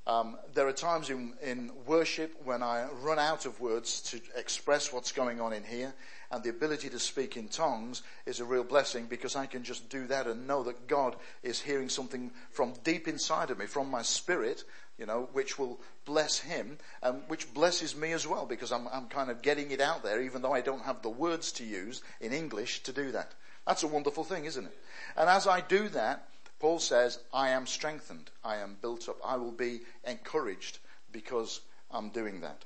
Um, 0.07 0.39
there 0.55 0.67
are 0.67 0.73
times 0.73 1.11
in, 1.11 1.35
in 1.43 1.71
worship 1.87 2.35
when 2.45 2.63
I 2.63 2.89
run 3.03 3.19
out 3.19 3.45
of 3.47 3.61
words 3.61 4.01
to 4.11 4.21
express 4.35 4.93
what's 4.93 5.13
going 5.13 5.41
on 5.41 5.53
in 5.53 5.63
here, 5.63 5.95
and 6.31 6.43
the 6.43 6.51
ability 6.51 6.89
to 6.89 6.99
speak 6.99 7.37
in 7.37 7.49
tongues 7.49 8.03
is 8.25 8.41
a 8.41 8.45
real 8.45 8.65
blessing 8.65 9.07
because 9.07 9.37
I 9.37 9.47
can 9.47 9.63
just 9.63 9.89
do 9.91 10.07
that 10.07 10.27
and 10.27 10.47
know 10.47 10.63
that 10.63 10.89
God 10.89 11.17
is 11.43 11.61
hearing 11.61 11.89
something 11.89 12.31
from 12.51 12.73
deep 12.83 13.09
inside 13.09 13.51
of 13.51 13.59
me, 13.59 13.67
from 13.67 13.91
my 13.91 14.03
spirit, 14.03 14.65
you 14.97 15.07
know, 15.07 15.29
which 15.33 15.59
will 15.59 15.79
bless 16.07 16.39
Him, 16.39 16.79
and 17.03 17.23
which 17.29 17.53
blesses 17.53 17.95
me 17.95 18.13
as 18.13 18.27
well 18.27 18.47
because 18.47 18.73
I'm, 18.73 18.89
I'm 18.89 19.07
kind 19.07 19.31
of 19.31 19.43
getting 19.43 19.71
it 19.71 19.81
out 19.81 20.03
there 20.03 20.23
even 20.23 20.41
though 20.41 20.55
I 20.55 20.61
don't 20.61 20.83
have 20.83 21.03
the 21.03 21.11
words 21.11 21.53
to 21.53 21.65
use 21.65 22.03
in 22.21 22.33
English 22.33 22.83
to 22.85 22.93
do 22.93 23.13
that. 23.13 23.33
That's 23.67 23.83
a 23.83 23.89
wonderful 23.89 24.25
thing, 24.25 24.47
isn't 24.47 24.65
it? 24.65 24.77
And 25.17 25.29
as 25.29 25.47
I 25.47 25.61
do 25.61 25.89
that, 25.91 26.27
Paul 26.61 26.79
says, 26.79 27.19
I 27.33 27.49
am 27.51 27.67
strengthened. 27.67 28.31
I 28.45 28.57
am 28.57 28.77
built 28.81 29.09
up. 29.09 29.17
I 29.25 29.37
will 29.37 29.51
be 29.51 29.81
encouraged 30.07 30.79
because 31.11 31.63
I'm 31.91 32.11
doing 32.11 32.43
that. 32.43 32.65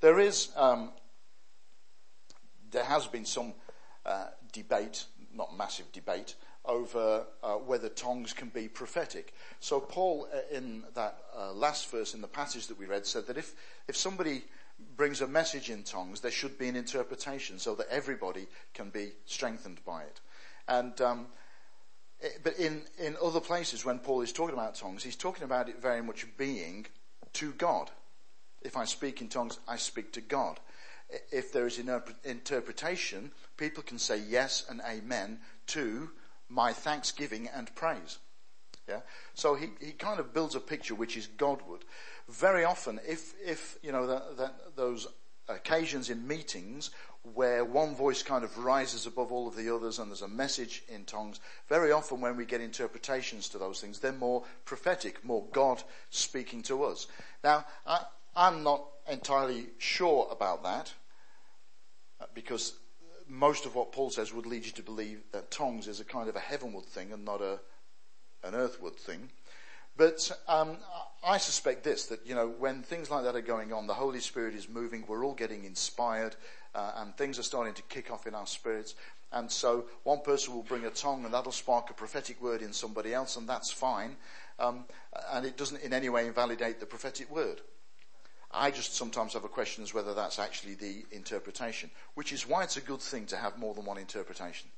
There 0.00 0.18
is 0.18 0.50
um, 0.56 0.90
there 2.70 2.84
has 2.84 3.06
been 3.06 3.24
some 3.24 3.52
uh, 4.06 4.26
debate, 4.52 5.04
not 5.34 5.56
massive 5.56 5.92
debate, 5.92 6.34
over 6.64 7.24
uh, 7.42 7.54
whether 7.54 7.88
tongues 7.88 8.32
can 8.32 8.48
be 8.48 8.68
prophetic. 8.68 9.34
So 9.60 9.80
Paul, 9.80 10.28
uh, 10.32 10.56
in 10.56 10.84
that 10.94 11.18
uh, 11.36 11.52
last 11.52 11.90
verse 11.90 12.14
in 12.14 12.20
the 12.20 12.28
passage 12.28 12.68
that 12.68 12.78
we 12.78 12.86
read, 12.86 13.06
said 13.06 13.26
that 13.26 13.36
if 13.36 13.54
if 13.88 13.96
somebody 13.96 14.44
brings 14.96 15.20
a 15.20 15.28
message 15.28 15.70
in 15.70 15.82
tongues, 15.82 16.20
there 16.20 16.30
should 16.30 16.58
be 16.58 16.68
an 16.68 16.76
interpretation 16.76 17.58
so 17.58 17.74
that 17.74 17.88
everybody 17.90 18.46
can 18.74 18.90
be 18.90 19.12
strengthened 19.26 19.80
by 19.84 20.02
it. 20.02 20.20
And 20.68 21.00
um, 21.00 21.26
Eh, 22.22 22.28
but 22.42 22.58
in 22.58 22.82
in 22.98 23.16
other 23.22 23.40
places, 23.40 23.84
when 23.84 23.98
Paul 23.98 24.22
is 24.22 24.32
talking 24.32 24.54
about 24.54 24.74
tongues, 24.74 25.02
he's 25.02 25.16
talking 25.16 25.44
about 25.44 25.68
it 25.68 25.80
very 25.80 26.02
much 26.02 26.26
being 26.36 26.86
to 27.34 27.52
God. 27.52 27.90
If 28.62 28.76
I 28.76 28.84
speak 28.84 29.20
in 29.20 29.28
tongues, 29.28 29.58
I 29.66 29.76
speak 29.76 30.12
to 30.12 30.20
God 30.20 30.60
if 31.30 31.52
there 31.52 31.66
is 31.66 31.78
an 31.78 32.02
interpretation, 32.24 33.32
people 33.56 33.82
can 33.82 33.98
say 33.98 34.18
yes 34.18 34.64
and 34.68 34.80
amen 34.88 35.38
to 35.68 36.10
my 36.48 36.72
thanksgiving 36.72 37.48
and 37.54 37.74
praise. 37.74 38.18
Yeah. 38.88 39.00
So 39.34 39.54
he, 39.54 39.70
he 39.80 39.92
kind 39.92 40.18
of 40.18 40.34
builds 40.34 40.54
a 40.54 40.60
picture 40.60 40.94
which 40.94 41.16
is 41.16 41.26
Godward. 41.26 41.84
Very 42.28 42.64
often, 42.64 42.98
if, 43.06 43.34
if, 43.44 43.78
you 43.82 43.92
know, 43.92 44.06
that, 44.06 44.36
that, 44.38 44.76
those 44.76 45.06
occasions 45.48 46.10
in 46.10 46.26
meetings 46.26 46.90
where 47.34 47.64
one 47.64 47.94
voice 47.94 48.22
kind 48.22 48.44
of 48.44 48.58
rises 48.58 49.06
above 49.06 49.30
all 49.30 49.46
of 49.46 49.56
the 49.56 49.74
others 49.74 49.98
and 49.98 50.10
there's 50.10 50.22
a 50.22 50.28
message 50.28 50.82
in 50.88 51.04
tongues, 51.04 51.40
very 51.68 51.92
often 51.92 52.20
when 52.20 52.36
we 52.36 52.44
get 52.44 52.60
interpretations 52.60 53.48
to 53.48 53.58
those 53.58 53.80
things, 53.80 53.98
they're 53.98 54.12
more 54.12 54.42
prophetic, 54.64 55.24
more 55.24 55.44
God 55.52 55.82
speaking 56.10 56.62
to 56.62 56.84
us. 56.84 57.06
Now, 57.44 57.64
I, 57.86 58.04
I'm 58.34 58.62
not 58.62 58.84
entirely 59.10 59.66
sure 59.78 60.28
about 60.30 60.62
that 60.64 60.92
because 62.34 62.74
most 63.28 63.66
of 63.66 63.74
what 63.74 63.92
Paul 63.92 64.10
says 64.10 64.32
would 64.34 64.46
lead 64.46 64.66
you 64.66 64.72
to 64.72 64.82
believe 64.82 65.22
that 65.32 65.50
tongues 65.50 65.88
is 65.88 66.00
a 66.00 66.04
kind 66.04 66.28
of 66.28 66.36
a 66.36 66.40
heavenward 66.40 66.86
thing 66.86 67.12
and 67.12 67.24
not 67.24 67.40
a 67.40 67.60
an 68.44 68.54
earthward 68.54 68.96
thing. 68.96 69.30
But 69.96 70.30
um, 70.48 70.78
I 71.22 71.38
suspect 71.38 71.84
this 71.84 72.06
that 72.06 72.26
you 72.26 72.34
know 72.34 72.48
when 72.48 72.82
things 72.82 73.10
like 73.10 73.24
that 73.24 73.36
are 73.36 73.42
going 73.42 73.72
on, 73.72 73.86
the 73.86 73.94
Holy 73.94 74.20
Spirit 74.20 74.54
is 74.54 74.68
moving. 74.68 75.04
We're 75.06 75.24
all 75.24 75.34
getting 75.34 75.64
inspired, 75.64 76.36
uh, 76.74 76.92
and 76.96 77.16
things 77.16 77.38
are 77.38 77.44
starting 77.44 77.74
to 77.74 77.82
kick 77.82 78.10
off 78.10 78.26
in 78.26 78.34
our 78.34 78.46
spirits. 78.46 78.94
And 79.32 79.50
so 79.50 79.86
one 80.02 80.20
person 80.20 80.54
will 80.54 80.62
bring 80.62 80.84
a 80.84 80.90
tongue, 80.90 81.24
and 81.24 81.32
that'll 81.32 81.52
spark 81.52 81.90
a 81.90 81.94
prophetic 81.94 82.40
word 82.42 82.62
in 82.62 82.72
somebody 82.72 83.14
else, 83.14 83.36
and 83.36 83.48
that's 83.48 83.70
fine. 83.70 84.16
Um, 84.58 84.84
and 85.32 85.46
it 85.46 85.56
doesn't 85.56 85.82
in 85.82 85.92
any 85.92 86.08
way 86.08 86.26
invalidate 86.26 86.80
the 86.80 86.86
prophetic 86.86 87.30
word. 87.30 87.60
I 88.50 88.70
just 88.70 88.94
sometimes 88.94 89.32
have 89.32 89.44
a 89.44 89.48
question 89.48 89.82
as 89.82 89.94
whether 89.94 90.12
that's 90.12 90.38
actually 90.38 90.74
the 90.74 91.06
interpretation, 91.10 91.90
which 92.14 92.32
is 92.32 92.46
why 92.46 92.62
it's 92.62 92.76
a 92.76 92.82
good 92.82 93.00
thing 93.00 93.24
to 93.26 93.36
have 93.36 93.58
more 93.58 93.72
than 93.72 93.86
one 93.86 93.96
interpretation. 93.96 94.68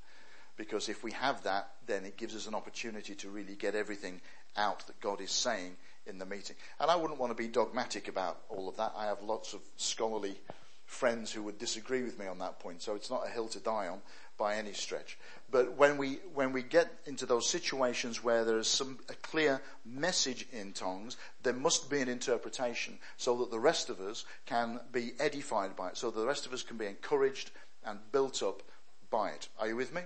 Because 0.57 0.89
if 0.89 1.03
we 1.03 1.11
have 1.11 1.43
that, 1.43 1.71
then 1.87 2.05
it 2.05 2.17
gives 2.17 2.37
us 2.37 2.47
an 2.47 2.55
opportunity 2.55 3.17
to 3.17 3.29
really 3.29 3.57
get 3.57 3.75
everything 3.75 4.21
out 4.57 4.87
that 4.87 5.01
God 5.01 5.21
is 5.21 5.33
saying 5.33 5.77
in 6.07 6.19
the 6.19 6.27
meeting. 6.27 6.55
And 6.79 6.89
I 6.89 6.95
wouldn't 6.95 7.19
want 7.19 7.37
to 7.37 7.43
be 7.43 7.49
dogmatic 7.49 8.07
about 8.07 8.39
all 8.49 8.69
of 8.69 8.77
that. 8.77 8.93
I 8.97 9.07
have 9.07 9.21
lots 9.23 9.53
of 9.55 9.61
scholarly 9.77 10.39
friends 10.87 11.33
who 11.33 11.43
would 11.43 11.59
disagree 11.59 12.03
with 12.03 12.19
me 12.19 12.27
on 12.27 12.39
that 12.39 12.61
point, 12.61 12.83
so 12.83 12.95
it's 12.95 13.11
not 13.11 13.27
a 13.27 13.31
hill 13.31 13.49
to 13.49 13.61
die 13.61 13.89
on 13.89 14.01
by 14.37 14.57
any 14.57 14.73
stretch. 14.73 15.17
But 15.51 15.77
when 15.77 15.97
we, 15.97 16.19
when 16.35 16.53
we 16.53 16.63
get 16.63 16.91
into 17.07 17.27
those 17.27 17.49
situations 17.49 18.25
where 18.25 18.45
there 18.45 18.59
is 18.59 18.67
some, 18.67 18.99
a 19.09 19.15
clear 19.15 19.61
message 19.85 20.47
in 20.53 20.73
tongues, 20.73 21.17
there 21.43 21.53
must 21.53 21.89
be 21.89 22.01
an 22.01 22.09
interpretation 22.09 22.99
so 23.17 23.37
that 23.39 23.51
the 23.51 23.61
rest 23.61 23.91
of 23.91 24.01
us 24.01 24.25
can 24.47 24.81
be 24.93 25.13
edified 25.21 25.77
by 25.77 25.89
it, 25.89 25.97
so 25.97 26.11
that 26.11 26.19
the 26.19 26.27
rest 26.27 26.47
of 26.47 26.53
us 26.53 26.63
can 26.63 26.77
be 26.77 26.87
encouraged 26.87 27.51
and 27.85 27.99
built 28.11 28.43
up 28.43 28.63
by 29.11 29.31
it. 29.31 29.49
Are 29.61 29.69
you 29.69 29.77
with 29.77 29.95
me? 29.95 30.03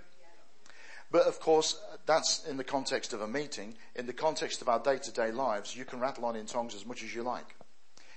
But 1.10 1.26
of 1.26 1.40
course, 1.40 1.80
that's 2.04 2.46
in 2.46 2.58
the 2.58 2.64
context 2.64 3.14
of 3.14 3.22
a 3.22 3.28
meeting. 3.28 3.74
In 3.96 4.06
the 4.06 4.12
context 4.12 4.60
of 4.60 4.68
our 4.68 4.78
day-to-day 4.78 5.32
lives, 5.32 5.74
you 5.74 5.86
can 5.86 6.00
rattle 6.00 6.26
on 6.26 6.36
in 6.36 6.44
tongues 6.44 6.74
as 6.74 6.84
much 6.84 7.02
as 7.02 7.14
you 7.14 7.22
like. 7.22 7.56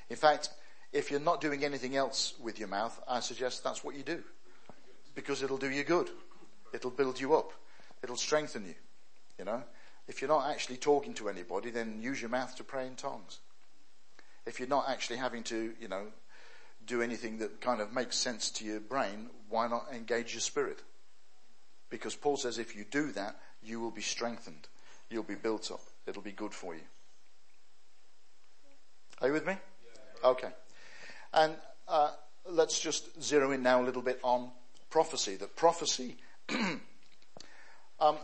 In 0.10 0.18
fact, 0.18 0.50
if 0.94 1.10
you're 1.10 1.20
not 1.20 1.42
doing 1.42 1.64
anything 1.64 1.96
else 1.96 2.34
with 2.42 2.60
your 2.60 2.68
mouth, 2.68 3.00
I 3.08 3.20
suggest 3.22 3.64
that's 3.64 3.84
what 3.84 3.96
you 3.96 4.04
do. 4.04 4.24
Because 5.16 5.44
it'll 5.44 5.58
do 5.58 5.70
you 5.70 5.84
good. 5.84 6.10
It'll 6.74 6.92
build 6.92 7.20
you 7.20 7.36
up. 7.36 7.52
It'll 8.04 8.18
strengthen 8.18 8.66
you. 8.66 8.76
You 9.40 9.46
know? 9.46 9.64
If 10.08 10.22
you're 10.22 10.30
not 10.30 10.50
actually 10.50 10.78
talking 10.78 11.14
to 11.16 11.30
anybody, 11.30 11.72
then 11.72 12.02
use 12.02 12.20
your 12.20 12.30
mouth 12.30 12.56
to 12.58 12.64
pray 12.64 12.88
in 12.88 12.96
tongues. 12.96 13.40
If 14.46 14.60
you're 14.60 14.70
not 14.70 14.90
actually 14.90 15.18
having 15.18 15.44
to, 15.44 15.74
you 15.80 15.88
know, 15.88 16.08
do 16.86 17.02
anything 17.02 17.38
that 17.40 17.62
kind 17.62 17.80
of 17.80 17.94
makes 17.94 18.18
sense 18.18 18.50
to 18.52 18.66
your 18.66 18.80
brain, 18.80 19.30
why 19.50 19.68
not 19.68 19.88
engage 19.94 20.34
your 20.34 20.42
spirit? 20.42 20.80
Because 21.90 22.16
Paul 22.16 22.38
says 22.38 22.58
if 22.58 22.76
you 22.76 22.86
do 22.90 23.12
that, 23.12 23.36
you 23.64 23.80
will 23.80 23.92
be 23.92 24.02
strengthened. 24.02 24.68
You'll 25.10 25.24
be 25.24 25.36
built 25.36 25.72
up. 25.72 25.82
It'll 26.08 26.22
be 26.22 26.32
good 26.32 26.54
for 26.54 26.74
you. 26.74 26.82
Are 29.22 29.28
you 29.28 29.34
with 29.34 29.46
me? 29.46 29.56
Okay. 30.24 30.50
And 31.34 31.56
uh, 31.88 32.12
let's 32.46 32.80
just 32.80 33.22
zero 33.22 33.52
in 33.52 33.64
now 33.64 33.82
a 33.82 33.86
little 33.86 34.02
bit 34.02 34.20
on 34.24 34.52
prophecy. 34.90 35.36
That 35.36 35.56
prophecy 35.56 36.18
um, 38.00 38.18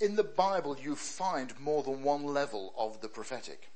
in 0.00 0.16
the 0.16 0.24
Bible, 0.24 0.76
you 0.82 0.96
find 0.96 1.52
more 1.60 1.82
than 1.82 2.02
one 2.02 2.24
level 2.24 2.72
of 2.76 3.00
the 3.00 3.08
prophetic. 3.08 3.70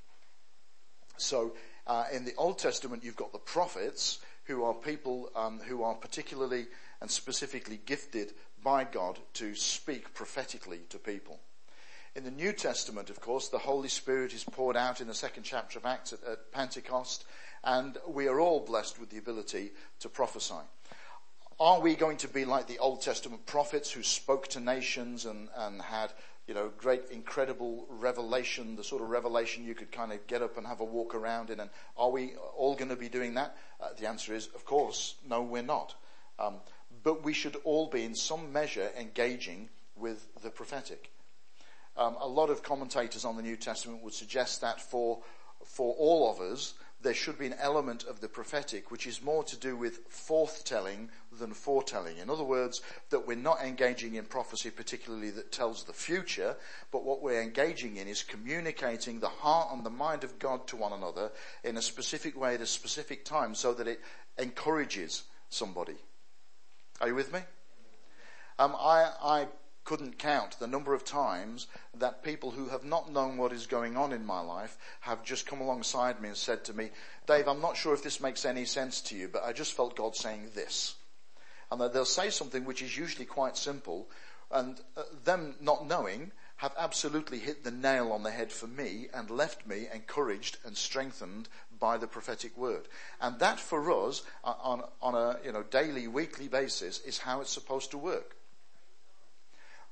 So, 1.17 1.53
uh, 1.87 2.05
in 2.13 2.25
the 2.25 2.35
Old 2.37 2.59
Testament, 2.59 3.05
you've 3.05 3.17
got 3.17 3.33
the 3.33 3.39
prophets, 3.39 4.19
who 4.47 4.65
are 4.65 4.75
people 4.75 5.31
um, 5.35 5.61
who 5.61 5.83
are 5.83 5.95
particularly 5.95 6.67
and 7.01 7.11
specifically 7.11 7.81
gifted 7.85 8.33
by 8.63 8.85
God 8.85 9.19
to 9.35 9.55
speak 9.55 10.15
prophetically 10.15 10.81
to 10.89 10.99
people. 10.99 11.41
In 12.15 12.25
the 12.25 12.31
New 12.31 12.53
Testament, 12.53 13.11
of 13.11 13.21
course, 13.21 13.49
the 13.49 13.59
Holy 13.59 13.89
Spirit 13.89 14.33
is 14.33 14.45
poured 14.45 14.77
out 14.77 15.01
in 15.01 15.07
the 15.07 15.15
second 15.15 15.43
chapter 15.43 15.79
of 15.79 15.85
Acts 15.85 16.13
at, 16.13 16.25
at 16.25 16.53
Pentecost, 16.53 17.25
and 17.67 17.99
we 18.09 18.29
are 18.29 18.41
all 18.41 18.61
blessed 18.61 18.99
with 18.99 19.11
the 19.11 19.19
ability 19.19 19.73
to 20.01 20.09
prophesy. 20.09 20.55
Are 21.59 21.81
we 21.81 21.97
going 21.97 22.19
to 22.19 22.29
be 22.29 22.45
like 22.45 22.69
the 22.69 22.79
Old 22.79 23.03
Testament 23.03 23.45
prophets 23.45 23.91
who 23.91 24.03
spoke 24.03 24.47
to 24.49 24.61
nations 24.61 25.27
and, 25.27 25.49
and 25.57 25.83
had, 25.83 26.13
you 26.47 26.55
know, 26.55 26.71
great, 26.79 27.03
incredible 27.11 27.87
revelation, 27.89 28.77
the 28.77 28.85
sort 28.85 29.03
of 29.03 29.09
revelation 29.09 29.65
you 29.65 29.75
could 29.75 29.91
kind 29.91 30.13
of 30.13 30.25
get 30.27 30.43
up 30.43 30.57
and 30.57 30.67
have 30.67 30.81
a 30.81 30.85
walk 30.85 31.15
around 31.15 31.51
in? 31.51 31.59
And 31.59 31.71
are 31.97 32.11
we 32.11 32.35
all 32.57 32.77
going 32.77 32.91
to 32.91 32.97
be 32.97 33.09
doing 33.09 33.35
that? 33.35 33.57
Uh, 33.81 33.89
the 33.99 34.07
answer 34.07 34.35
is, 34.35 34.49
of 34.55 34.65
course, 34.65 35.17
no, 35.29 35.43
we're 35.43 35.63
not. 35.63 35.95
Um, 36.39 36.57
but 37.03 37.25
we 37.25 37.33
should 37.33 37.57
all 37.65 37.89
be 37.89 38.05
in 38.05 38.15
some 38.15 38.53
measure 38.53 38.91
engaging 38.99 39.71
with 39.97 40.29
the 40.43 40.51
prophetic. 40.51 41.11
Um, 41.97 42.17
a 42.21 42.29
lot 42.29 42.51
of 42.51 42.63
commentators 42.63 43.25
on 43.25 43.37
the 43.37 43.43
New 43.43 43.57
Testament 43.57 44.05
would 44.05 44.13
suggest 44.13 44.61
that 44.61 44.81
for, 44.81 45.21
for 45.65 45.95
all 45.95 46.31
of 46.31 46.41
us, 46.41 46.75
there 47.03 47.15
should 47.15 47.39
be 47.39 47.47
an 47.47 47.55
element 47.61 48.05
of 48.05 48.21
the 48.21 48.29
prophetic 48.29 48.91
which 48.91 49.07
is 49.07 49.23
more 49.23 49.45
to 49.45 49.57
do 49.57 49.77
with 49.77 50.09
forthtelling 50.11 51.09
than 51.39 51.53
foretelling. 51.53 52.19
In 52.19 52.31
other 52.31 52.45
words, 52.45 52.81
that 53.11 53.27
we're 53.27 53.37
not 53.37 53.63
engaging 53.63 54.15
in 54.15 54.25
prophecy 54.25 54.71
particularly 54.71 55.31
that 55.31 55.53
tells 55.53 55.85
the 55.85 55.93
future, 55.93 56.57
but 56.91 57.05
what 57.05 57.23
we're 57.23 57.43
engaging 57.43 57.97
in 57.97 58.09
is 58.09 58.23
communicating 58.23 59.21
the 59.21 59.29
heart 59.29 59.69
and 59.73 59.85
the 59.85 59.91
mind 59.91 60.25
of 60.25 60.39
God 60.39 60.67
to 60.69 60.77
one 60.77 60.93
another 60.93 61.31
in 61.65 61.77
a 61.77 61.83
specific 61.83 62.39
way 62.39 62.55
at 62.55 62.61
a 62.61 62.67
specific 62.67 63.25
time 63.25 63.55
so 63.55 63.75
that 63.75 63.87
it 63.87 64.01
encourages 64.39 65.25
somebody. 65.51 65.97
Are 67.01 67.09
you 67.09 67.15
with 67.15 67.33
me? 67.33 67.41
Um, 68.59 68.75
I, 68.79 69.11
I 69.23 69.47
couldn't 69.87 70.19
count 70.19 70.59
the 70.59 70.67
number 70.67 70.93
of 70.93 71.05
times 71.05 71.69
that 71.95 72.25
people 72.25 72.51
who 72.51 72.69
have 72.69 72.85
not 72.85 73.11
known 73.11 73.37
what 73.37 73.53
is 73.53 73.67
going 73.67 73.97
on 73.97 74.13
in 74.13 74.27
my 74.27 74.41
life 74.41 74.77
have 75.01 75.25
just 75.25 75.47
come 75.47 75.61
alongside 75.61 76.21
me 76.21 76.29
and 76.29 76.37
said 76.37 76.65
to 76.65 76.75
me, 76.75 76.91
Dave, 77.27 77.47
I'm 77.47 77.63
not 77.63 77.77
sure 77.77 77.95
if 77.95 78.03
this 78.03 78.21
makes 78.21 78.45
any 78.45 78.65
sense 78.65 79.01
to 79.03 79.17
you, 79.17 79.29
but 79.29 79.45
I 79.45 79.53
just 79.53 79.75
felt 79.75 79.97
God 79.97 80.17
saying 80.17 80.51
this. 80.55 80.97
And 81.71 81.81
they'll 81.81 82.05
say 82.05 82.31
something 82.31 82.65
which 82.65 82.83
is 82.83 82.99
usually 82.99 83.27
quite 83.27 83.57
simple, 83.57 84.09
and 84.51 84.79
uh, 84.97 85.03
them 85.25 85.55
not 85.61 85.87
knowing 85.87 86.33
have 86.57 86.75
absolutely 86.77 87.39
hit 87.39 87.63
the 87.63 87.71
nail 87.71 88.11
on 88.13 88.25
the 88.25 88.31
head 88.31 88.51
for 88.51 88.67
me 88.67 89.07
and 89.15 89.31
left 89.31 89.67
me 89.67 89.87
encouraged 89.95 90.59
and 90.65 90.77
strengthened 90.77 91.49
by 91.79 91.97
the 91.97 92.07
prophetic 92.07 92.57
word. 92.57 92.89
And 93.21 93.39
that 93.39 93.61
for 93.61 94.09
us 94.09 94.23
uh, 94.43 94.55
on, 94.61 94.83
on 95.01 95.15
a 95.15 95.39
you 95.45 95.53
know, 95.53 95.63
daily, 95.63 96.09
weekly 96.09 96.49
basis 96.49 97.01
is 97.01 97.19
how 97.19 97.41
it's 97.41 97.53
supposed 97.53 97.93
to 97.93 97.99
work 97.99 98.36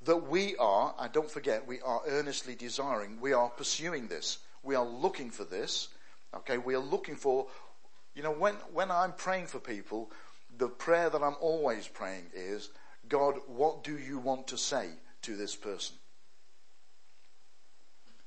that 0.05 0.29
we 0.29 0.57
are, 0.57 0.95
and 0.99 1.13
don't 1.13 1.31
forget, 1.31 1.67
we 1.67 1.81
are 1.81 2.03
earnestly 2.07 2.55
desiring, 2.55 3.21
we 3.21 3.33
are 3.33 3.49
pursuing 3.49 4.09
this. 4.09 4.39
We 4.63 4.75
are 4.75 4.85
looking 4.85 5.31
for 5.31 5.45
this. 5.45 5.89
Okay, 6.35 6.59
we 6.59 6.75
are 6.75 6.81
looking 6.81 7.17
for, 7.17 7.47
you 8.15 8.23
know, 8.23 8.33
when, 8.33 8.55
when 8.73 8.91
I'm 8.91 9.13
praying 9.13 9.47
for 9.47 9.59
people, 9.59 10.11
the 10.57 10.69
prayer 10.69 11.11
that 11.11 11.23
I'm 11.23 11.37
always 11.41 11.87
praying 11.87 12.25
is, 12.35 12.71
God, 13.09 13.37
what 13.47 13.85
do 13.85 13.99
you 13.99 14.19
want 14.19 14.49
to 14.49 14.57
say 14.57 14.89
to 15.23 15.37
this 15.37 15.55
person? 15.55 15.97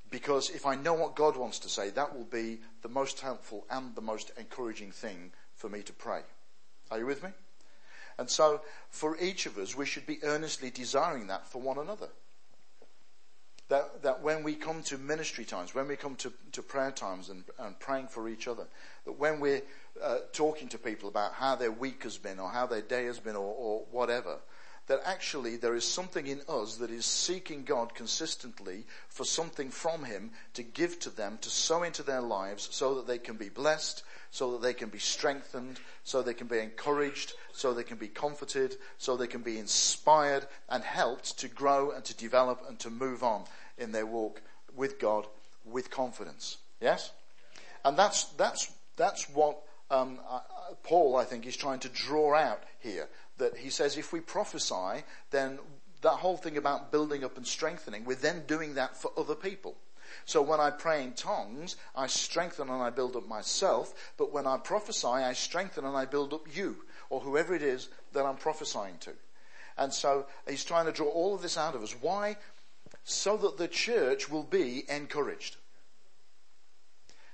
Because 0.09 0.49
if 0.49 0.65
I 0.65 0.75
know 0.75 0.93
what 0.93 1.15
God 1.15 1.35
wants 1.35 1.59
to 1.59 1.69
say, 1.69 1.89
that 1.89 2.15
will 2.15 2.23
be 2.23 2.59
the 2.81 2.89
most 2.89 3.19
helpful 3.19 3.65
and 3.69 3.93
the 3.93 4.01
most 4.01 4.31
encouraging 4.37 4.91
thing 4.91 5.31
for 5.55 5.69
me 5.69 5.81
to 5.81 5.93
pray. 5.93 6.21
Are 6.91 6.99
you 6.99 7.05
with 7.05 7.23
me? 7.23 7.29
And 8.19 8.29
so 8.29 8.61
for 8.89 9.17
each 9.17 9.45
of 9.45 9.57
us, 9.57 9.75
we 9.75 9.85
should 9.85 10.05
be 10.05 10.19
earnestly 10.23 10.69
desiring 10.69 11.27
that 11.27 11.47
for 11.47 11.61
one 11.61 11.77
another. 11.77 12.09
That, 13.69 14.01
that 14.03 14.21
when 14.21 14.43
we 14.43 14.55
come 14.55 14.81
to 14.83 14.97
ministry 14.97 15.43
times, 15.43 15.75
when 15.75 15.89
we 15.89 15.97
come 15.97 16.15
to, 16.17 16.31
to 16.53 16.61
prayer 16.61 16.91
times 16.91 17.29
and, 17.29 17.43
and 17.59 17.77
praying 17.79 18.07
for 18.07 18.29
each 18.29 18.47
other, 18.47 18.65
that 19.05 19.19
when 19.19 19.41
we're 19.41 19.61
uh, 20.01 20.19
talking 20.31 20.69
to 20.69 20.77
people 20.77 21.09
about 21.09 21.33
how 21.33 21.55
their 21.55 21.71
week 21.71 22.03
has 22.03 22.17
been 22.17 22.39
or 22.39 22.49
how 22.49 22.65
their 22.65 22.81
day 22.81 23.05
has 23.05 23.19
been 23.19 23.35
or, 23.35 23.53
or 23.57 23.83
whatever, 23.91 24.37
that 24.87 25.01
actually 25.05 25.57
there 25.57 25.75
is 25.75 25.85
something 25.85 26.27
in 26.27 26.41
us 26.47 26.77
that 26.77 26.89
is 26.89 27.05
seeking 27.05 27.63
God 27.63 27.93
consistently 27.93 28.85
for 29.09 29.25
something 29.25 29.69
from 29.69 30.03
Him 30.03 30.31
to 30.53 30.63
give 30.63 30.99
to 30.99 31.09
them, 31.09 31.37
to 31.41 31.49
sow 31.49 31.83
into 31.83 32.03
their 32.03 32.21
lives 32.21 32.69
so 32.71 32.95
that 32.95 33.07
they 33.07 33.17
can 33.17 33.35
be 33.35 33.49
blessed, 33.49 34.03
so 34.31 34.51
that 34.53 34.61
they 34.61 34.73
can 34.73 34.89
be 34.89 34.99
strengthened, 34.99 35.79
so 36.03 36.21
they 36.21 36.33
can 36.33 36.47
be 36.47 36.59
encouraged, 36.59 37.33
so 37.51 37.73
they 37.73 37.83
can 37.83 37.97
be 37.97 38.07
comforted, 38.07 38.77
so 38.97 39.15
they 39.15 39.27
can 39.27 39.41
be 39.41 39.59
inspired 39.59 40.47
and 40.69 40.83
helped 40.83 41.37
to 41.39 41.47
grow 41.47 41.91
and 41.91 42.03
to 42.05 42.15
develop 42.15 42.63
and 42.67 42.79
to 42.79 42.89
move 42.89 43.23
on 43.23 43.43
in 43.77 43.91
their 43.91 44.05
walk 44.05 44.41
with 44.75 44.99
God 44.99 45.27
with 45.65 45.89
confidence. 45.89 46.57
Yes? 46.79 47.11
And 47.83 47.97
that's, 47.97 48.25
that's, 48.25 48.71
that's 48.95 49.29
what 49.29 49.57
um, 49.89 50.19
Paul, 50.83 51.15
I 51.15 51.23
think, 51.23 51.45
is 51.45 51.55
trying 51.55 51.79
to 51.79 51.89
draw 51.89 52.35
out 52.35 52.63
here. 52.79 53.07
That 53.37 53.57
he 53.57 53.69
says 53.69 53.97
if 53.97 54.11
we 54.11 54.19
prophesy, 54.19 55.03
then 55.31 55.59
that 56.01 56.11
whole 56.11 56.37
thing 56.37 56.57
about 56.57 56.91
building 56.91 57.23
up 57.23 57.37
and 57.37 57.45
strengthening, 57.45 58.05
we're 58.05 58.15
then 58.15 58.43
doing 58.47 58.75
that 58.75 58.97
for 58.97 59.11
other 59.17 59.35
people. 59.35 59.75
So 60.25 60.41
when 60.41 60.59
I 60.59 60.69
pray 60.71 61.03
in 61.03 61.13
tongues, 61.13 61.75
I 61.95 62.07
strengthen 62.07 62.69
and 62.69 62.81
I 62.81 62.89
build 62.89 63.15
up 63.15 63.27
myself, 63.27 63.93
but 64.17 64.31
when 64.33 64.47
I 64.47 64.57
prophesy, 64.57 65.07
I 65.07 65.33
strengthen 65.33 65.85
and 65.85 65.97
I 65.97 66.05
build 66.05 66.33
up 66.33 66.47
you, 66.55 66.77
or 67.09 67.19
whoever 67.19 67.53
it 67.53 67.61
is 67.61 67.89
that 68.13 68.25
I'm 68.25 68.37
prophesying 68.37 68.97
to. 69.01 69.11
And 69.77 69.93
so 69.93 70.25
he's 70.47 70.63
trying 70.63 70.85
to 70.85 70.91
draw 70.91 71.07
all 71.07 71.35
of 71.35 71.41
this 71.41 71.57
out 71.57 71.75
of 71.75 71.83
us. 71.83 71.95
Why? 71.99 72.37
So 73.03 73.37
that 73.37 73.57
the 73.57 73.67
church 73.67 74.29
will 74.29 74.43
be 74.43 74.85
encouraged. 74.89 75.57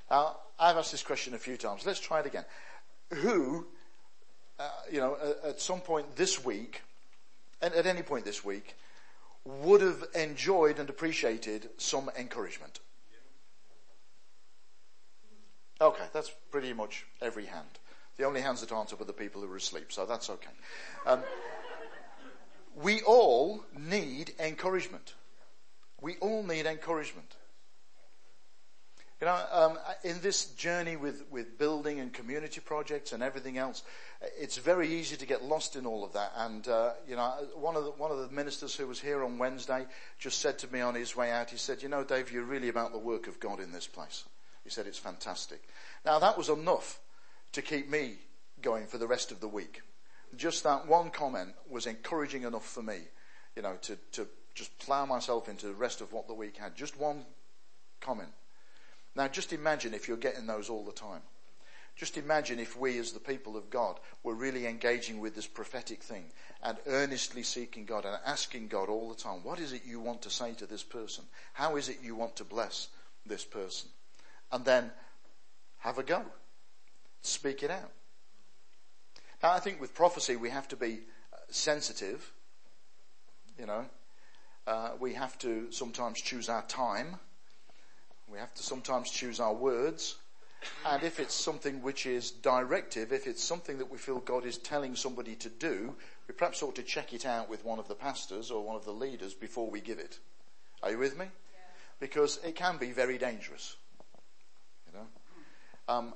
Now, 0.09 0.37
I've 0.59 0.77
asked 0.77 0.91
this 0.91 1.03
question 1.03 1.33
a 1.33 1.39
few 1.39 1.57
times. 1.57 1.85
Let's 1.85 1.99
try 1.99 2.19
it 2.19 2.25
again. 2.25 2.45
Who, 3.15 3.67
uh, 4.59 4.69
you 4.91 4.99
know, 4.99 5.17
at 5.43 5.61
some 5.61 5.81
point 5.81 6.15
this 6.15 6.43
week, 6.43 6.81
and 7.61 7.73
at 7.73 7.85
any 7.85 8.01
point 8.01 8.25
this 8.25 8.43
week, 8.43 8.75
would 9.45 9.81
have 9.81 10.03
enjoyed 10.15 10.79
and 10.79 10.89
appreciated 10.89 11.69
some 11.77 12.09
encouragement? 12.17 12.79
Okay, 15.81 16.05
that's 16.13 16.31
pretty 16.51 16.73
much 16.73 17.05
every 17.21 17.45
hand. 17.45 17.67
The 18.17 18.25
only 18.25 18.41
hands 18.41 18.61
that 18.61 18.71
aren't 18.71 18.93
up 18.93 19.01
are 19.01 19.05
the 19.05 19.13
people 19.13 19.41
who 19.41 19.51
are 19.51 19.57
asleep, 19.57 19.91
so 19.91 20.05
that's 20.05 20.29
okay. 20.29 20.51
Um, 21.05 21.23
we 22.75 23.01
all 23.01 23.63
need 23.77 24.33
encouragement. 24.39 25.15
We 25.99 26.15
all 26.17 26.43
need 26.43 26.65
encouragement. 26.65 27.35
You 29.23 29.29
know, 29.29 29.41
um, 29.53 29.79
in 30.03 30.19
this 30.19 30.47
journey 30.47 30.97
with, 30.97 31.23
with 31.31 31.57
building 31.57 32.01
and 32.01 32.11
community 32.11 32.59
projects 32.59 33.13
and 33.13 33.23
everything 33.23 33.57
else, 33.57 33.81
it's 34.37 34.57
very 34.57 34.95
easy 34.95 35.15
to 35.15 35.25
get 35.25 35.45
lost 35.45 35.77
in 35.77 35.85
all 35.85 36.03
of 36.03 36.11
that. 36.11 36.33
And, 36.35 36.67
uh, 36.67 36.91
you 37.07 37.15
know, 37.15 37.31
one 37.55 37.77
of, 37.77 37.85
the, 37.85 37.91
one 37.91 38.11
of 38.11 38.17
the 38.17 38.27
ministers 38.35 38.75
who 38.75 38.85
was 38.85 38.99
here 38.99 39.23
on 39.23 39.37
Wednesday 39.37 39.85
just 40.19 40.41
said 40.41 40.59
to 40.59 40.73
me 40.73 40.81
on 40.81 40.93
his 40.93 41.15
way 41.15 41.31
out, 41.31 41.51
he 41.51 41.55
said, 41.55 41.81
you 41.81 41.87
know, 41.87 42.03
Dave, 42.03 42.33
you're 42.33 42.43
really 42.43 42.67
about 42.67 42.91
the 42.91 42.97
work 42.97 43.27
of 43.27 43.39
God 43.39 43.61
in 43.61 43.71
this 43.71 43.87
place. 43.87 44.25
He 44.65 44.69
said, 44.69 44.87
it's 44.87 44.99
fantastic. 44.99 45.63
Now 46.05 46.19
that 46.19 46.37
was 46.37 46.49
enough 46.49 46.99
to 47.53 47.61
keep 47.61 47.89
me 47.89 48.15
going 48.61 48.87
for 48.87 48.97
the 48.97 49.07
rest 49.07 49.31
of 49.31 49.39
the 49.39 49.47
week. 49.47 49.83
Just 50.35 50.65
that 50.65 50.85
one 50.85 51.11
comment 51.11 51.53
was 51.69 51.85
encouraging 51.85 52.43
enough 52.43 52.65
for 52.67 52.83
me, 52.83 52.97
you 53.55 53.61
know, 53.61 53.77
to, 53.83 53.97
to 54.11 54.27
just 54.53 54.77
plow 54.79 55.05
myself 55.05 55.47
into 55.47 55.67
the 55.67 55.73
rest 55.73 56.01
of 56.01 56.11
what 56.11 56.27
the 56.27 56.33
week 56.33 56.57
had. 56.57 56.75
Just 56.75 56.99
one 56.99 57.23
comment. 58.01 58.27
Now 59.15 59.27
just 59.27 59.53
imagine 59.53 59.93
if 59.93 60.07
you're 60.07 60.17
getting 60.17 60.47
those 60.47 60.69
all 60.69 60.83
the 60.83 60.91
time. 60.91 61.21
Just 61.95 62.17
imagine 62.17 62.57
if 62.57 62.75
we 62.75 62.97
as 62.97 63.11
the 63.11 63.19
people 63.19 63.55
of 63.55 63.69
God 63.69 63.99
were 64.23 64.33
really 64.33 64.65
engaging 64.65 65.19
with 65.19 65.35
this 65.35 65.45
prophetic 65.45 66.01
thing 66.01 66.25
and 66.63 66.77
earnestly 66.87 67.43
seeking 67.43 67.85
God 67.85 68.05
and 68.05 68.17
asking 68.25 68.67
God 68.67 68.89
all 68.89 69.09
the 69.09 69.21
time, 69.21 69.43
what 69.43 69.59
is 69.59 69.73
it 69.73 69.83
you 69.85 69.99
want 69.99 70.23
to 70.23 70.31
say 70.31 70.53
to 70.53 70.65
this 70.65 70.81
person? 70.81 71.23
How 71.53 71.75
is 71.75 71.89
it 71.89 71.97
you 72.01 72.15
want 72.15 72.35
to 72.37 72.43
bless 72.43 72.87
this 73.25 73.45
person? 73.45 73.89
And 74.51 74.65
then 74.65 74.91
have 75.79 75.99
a 75.99 76.03
go. 76.03 76.23
Speak 77.21 77.61
it 77.61 77.69
out. 77.69 77.91
Now 79.43 79.51
I 79.51 79.59
think 79.59 79.79
with 79.79 79.93
prophecy 79.93 80.35
we 80.35 80.49
have 80.49 80.67
to 80.69 80.75
be 80.75 81.01
uh, 81.31 81.37
sensitive, 81.49 82.31
you 83.59 83.67
know. 83.67 83.85
Uh, 84.65 84.91
we 84.99 85.13
have 85.13 85.37
to 85.39 85.71
sometimes 85.71 86.21
choose 86.21 86.49
our 86.49 86.63
time. 86.63 87.19
We 88.33 88.39
have 88.39 88.53
to 88.55 88.63
sometimes 88.63 89.11
choose 89.11 89.39
our 89.39 89.53
words. 89.53 90.15
And 90.87 91.03
if 91.03 91.19
it's 91.19 91.35
something 91.35 91.83
which 91.83 92.07
is 92.07 92.31
directive, 92.31 93.13
if 93.13 93.27
it's 93.27 93.43
something 93.43 93.77
that 93.77 93.91
we 93.91 93.99
feel 93.99 94.19
God 94.19 94.43
is 94.43 94.57
telling 94.57 94.95
somebody 94.95 95.35
to 95.35 95.49
do, 95.49 95.93
we 96.27 96.33
perhaps 96.33 96.63
ought 96.63 96.75
to 96.75 96.83
check 96.83 97.13
it 97.13 97.27
out 97.27 97.47
with 97.47 97.63
one 97.63 97.77
of 97.77 97.87
the 97.87 97.93
pastors 97.93 98.49
or 98.49 98.63
one 98.63 98.75
of 98.75 98.85
the 98.85 98.91
leaders 98.91 99.35
before 99.35 99.69
we 99.69 99.81
give 99.81 99.99
it. 99.99 100.17
Are 100.81 100.89
you 100.89 100.97
with 100.97 101.15
me? 101.15 101.25
Yeah. 101.25 101.59
Because 101.99 102.39
it 102.43 102.55
can 102.55 102.77
be 102.77 102.91
very 102.91 103.19
dangerous. 103.19 103.75
You 104.87 104.99
know? 104.99 105.93
Um, 105.93 106.13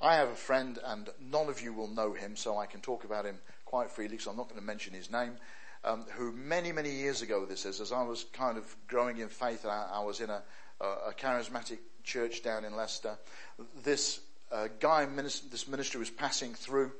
I 0.00 0.14
have 0.14 0.28
a 0.30 0.36
friend 0.36 0.78
and 0.82 1.10
none 1.20 1.48
of 1.48 1.60
you 1.60 1.74
will 1.74 1.88
know 1.88 2.14
him, 2.14 2.36
so 2.36 2.56
I 2.56 2.64
can 2.64 2.80
talk 2.80 3.04
about 3.04 3.26
him 3.26 3.38
quite 3.66 3.90
freely 3.90 4.12
because 4.12 4.28
I'm 4.28 4.36
not 4.36 4.48
going 4.48 4.60
to 4.60 4.66
mention 4.66 4.94
his 4.94 5.10
name. 5.10 5.32
Um, 5.84 6.06
who 6.16 6.32
many, 6.32 6.72
many 6.72 6.90
years 6.90 7.22
ago 7.22 7.44
this 7.44 7.66
is, 7.66 7.80
as 7.80 7.92
I 7.92 8.02
was 8.02 8.24
kind 8.32 8.56
of 8.56 8.74
growing 8.86 9.18
in 9.18 9.28
faith, 9.28 9.66
I, 9.66 9.88
I 9.92 10.00
was 10.04 10.20
in 10.20 10.30
a, 10.30 10.42
a 10.80 11.12
charismatic 11.12 11.78
church 12.04 12.42
down 12.42 12.64
in 12.64 12.76
Leicester. 12.76 13.18
This 13.82 14.20
uh, 14.52 14.68
guy, 14.80 15.06
this 15.06 15.68
ministry 15.68 15.98
was 15.98 16.10
passing 16.10 16.54
through, 16.54 16.92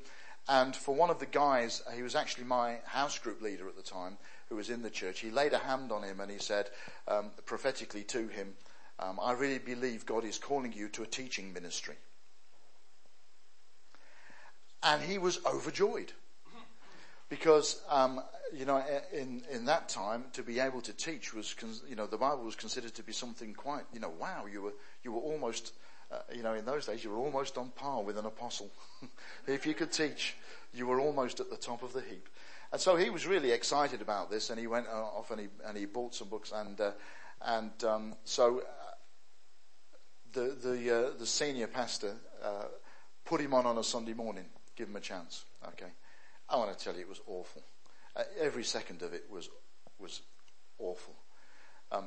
and 0.47 0.75
for 0.75 0.95
one 0.95 1.09
of 1.09 1.19
the 1.19 1.25
guys, 1.25 1.81
uh, 1.87 1.91
he 1.91 2.01
was 2.01 2.15
actually 2.15 2.45
my 2.45 2.77
house 2.85 3.17
group 3.19 3.41
leader 3.41 3.67
at 3.67 3.75
the 3.75 3.83
time, 3.83 4.17
who 4.49 4.55
was 4.55 4.69
in 4.69 4.81
the 4.81 4.89
church. 4.89 5.19
He 5.19 5.31
laid 5.31 5.53
a 5.53 5.59
hand 5.59 5.91
on 5.91 6.03
him 6.03 6.19
and 6.19 6.31
he 6.31 6.39
said, 6.39 6.69
um, 7.07 7.31
prophetically 7.45 8.03
to 8.05 8.27
him, 8.27 8.55
um, 8.99 9.19
"I 9.21 9.33
really 9.33 9.59
believe 9.59 10.05
God 10.05 10.25
is 10.25 10.37
calling 10.37 10.73
you 10.73 10.89
to 10.89 11.03
a 11.03 11.07
teaching 11.07 11.53
ministry." 11.53 11.95
And 14.81 15.01
he 15.01 15.17
was 15.17 15.39
overjoyed 15.45 16.13
because 17.29 17.81
um, 17.89 18.21
you 18.53 18.65
know, 18.65 18.83
in, 19.13 19.43
in 19.51 19.65
that 19.65 19.89
time, 19.89 20.25
to 20.33 20.43
be 20.43 20.59
able 20.59 20.81
to 20.81 20.93
teach 20.93 21.33
was, 21.33 21.55
you 21.87 21.95
know, 21.95 22.07
the 22.07 22.17
Bible 22.17 22.43
was 22.43 22.55
considered 22.55 22.93
to 22.95 23.03
be 23.03 23.13
something 23.13 23.53
quite, 23.53 23.83
you 23.93 23.99
know, 23.99 24.11
wow, 24.19 24.45
you 24.51 24.61
were, 24.61 24.73
you 25.03 25.11
were 25.11 25.21
almost, 25.21 25.73
uh, 26.11 26.17
you 26.33 26.43
know, 26.43 26.53
in 26.53 26.65
those 26.65 26.85
days, 26.85 27.03
you 27.03 27.09
were 27.09 27.17
almost 27.17 27.57
on 27.57 27.69
par 27.69 28.03
with 28.03 28.17
an 28.17 28.25
apostle. 28.25 28.69
if 29.47 29.65
you 29.65 29.73
could 29.73 29.91
teach, 29.91 30.35
you 30.73 30.87
were 30.87 30.99
almost 30.99 31.39
at 31.39 31.49
the 31.49 31.57
top 31.57 31.83
of 31.83 31.93
the 31.93 32.01
heap. 32.01 32.27
And 32.71 32.79
so 32.79 32.95
he 32.95 33.09
was 33.09 33.25
really 33.25 33.51
excited 33.51 34.01
about 34.01 34.29
this, 34.29 34.49
and 34.49 34.59
he 34.59 34.67
went 34.67 34.87
uh, 34.87 34.91
off 34.91 35.31
and 35.31 35.41
he 35.41 35.47
and 35.65 35.75
he 35.75 35.85
bought 35.85 36.13
some 36.13 36.29
books, 36.29 36.51
and 36.51 36.79
uh, 36.79 36.91
and 37.41 37.83
um, 37.83 38.15
so 38.23 38.59
uh, 38.59 38.63
the 40.33 40.55
the 40.61 40.95
uh, 40.95 41.17
the 41.17 41.25
senior 41.25 41.65
pastor 41.65 42.13
put 43.25 43.41
him 43.41 43.53
on 43.53 43.65
on 43.65 43.77
a 43.79 43.83
Sunday 43.83 44.13
morning, 44.13 44.45
give 44.75 44.87
him 44.87 44.95
a 44.95 44.99
chance. 44.99 45.45
Okay, 45.69 45.91
I 46.47 46.57
want 46.57 46.77
to 46.77 46.83
tell 46.83 46.93
you, 46.93 47.01
it 47.01 47.09
was 47.09 47.21
awful. 47.25 47.63
Uh, 48.15 48.23
every 48.39 48.63
second 48.63 49.01
of 49.01 49.13
it 49.13 49.25
was, 49.29 49.49
was 49.99 50.21
awful. 50.77 51.15
Um, 51.91 52.05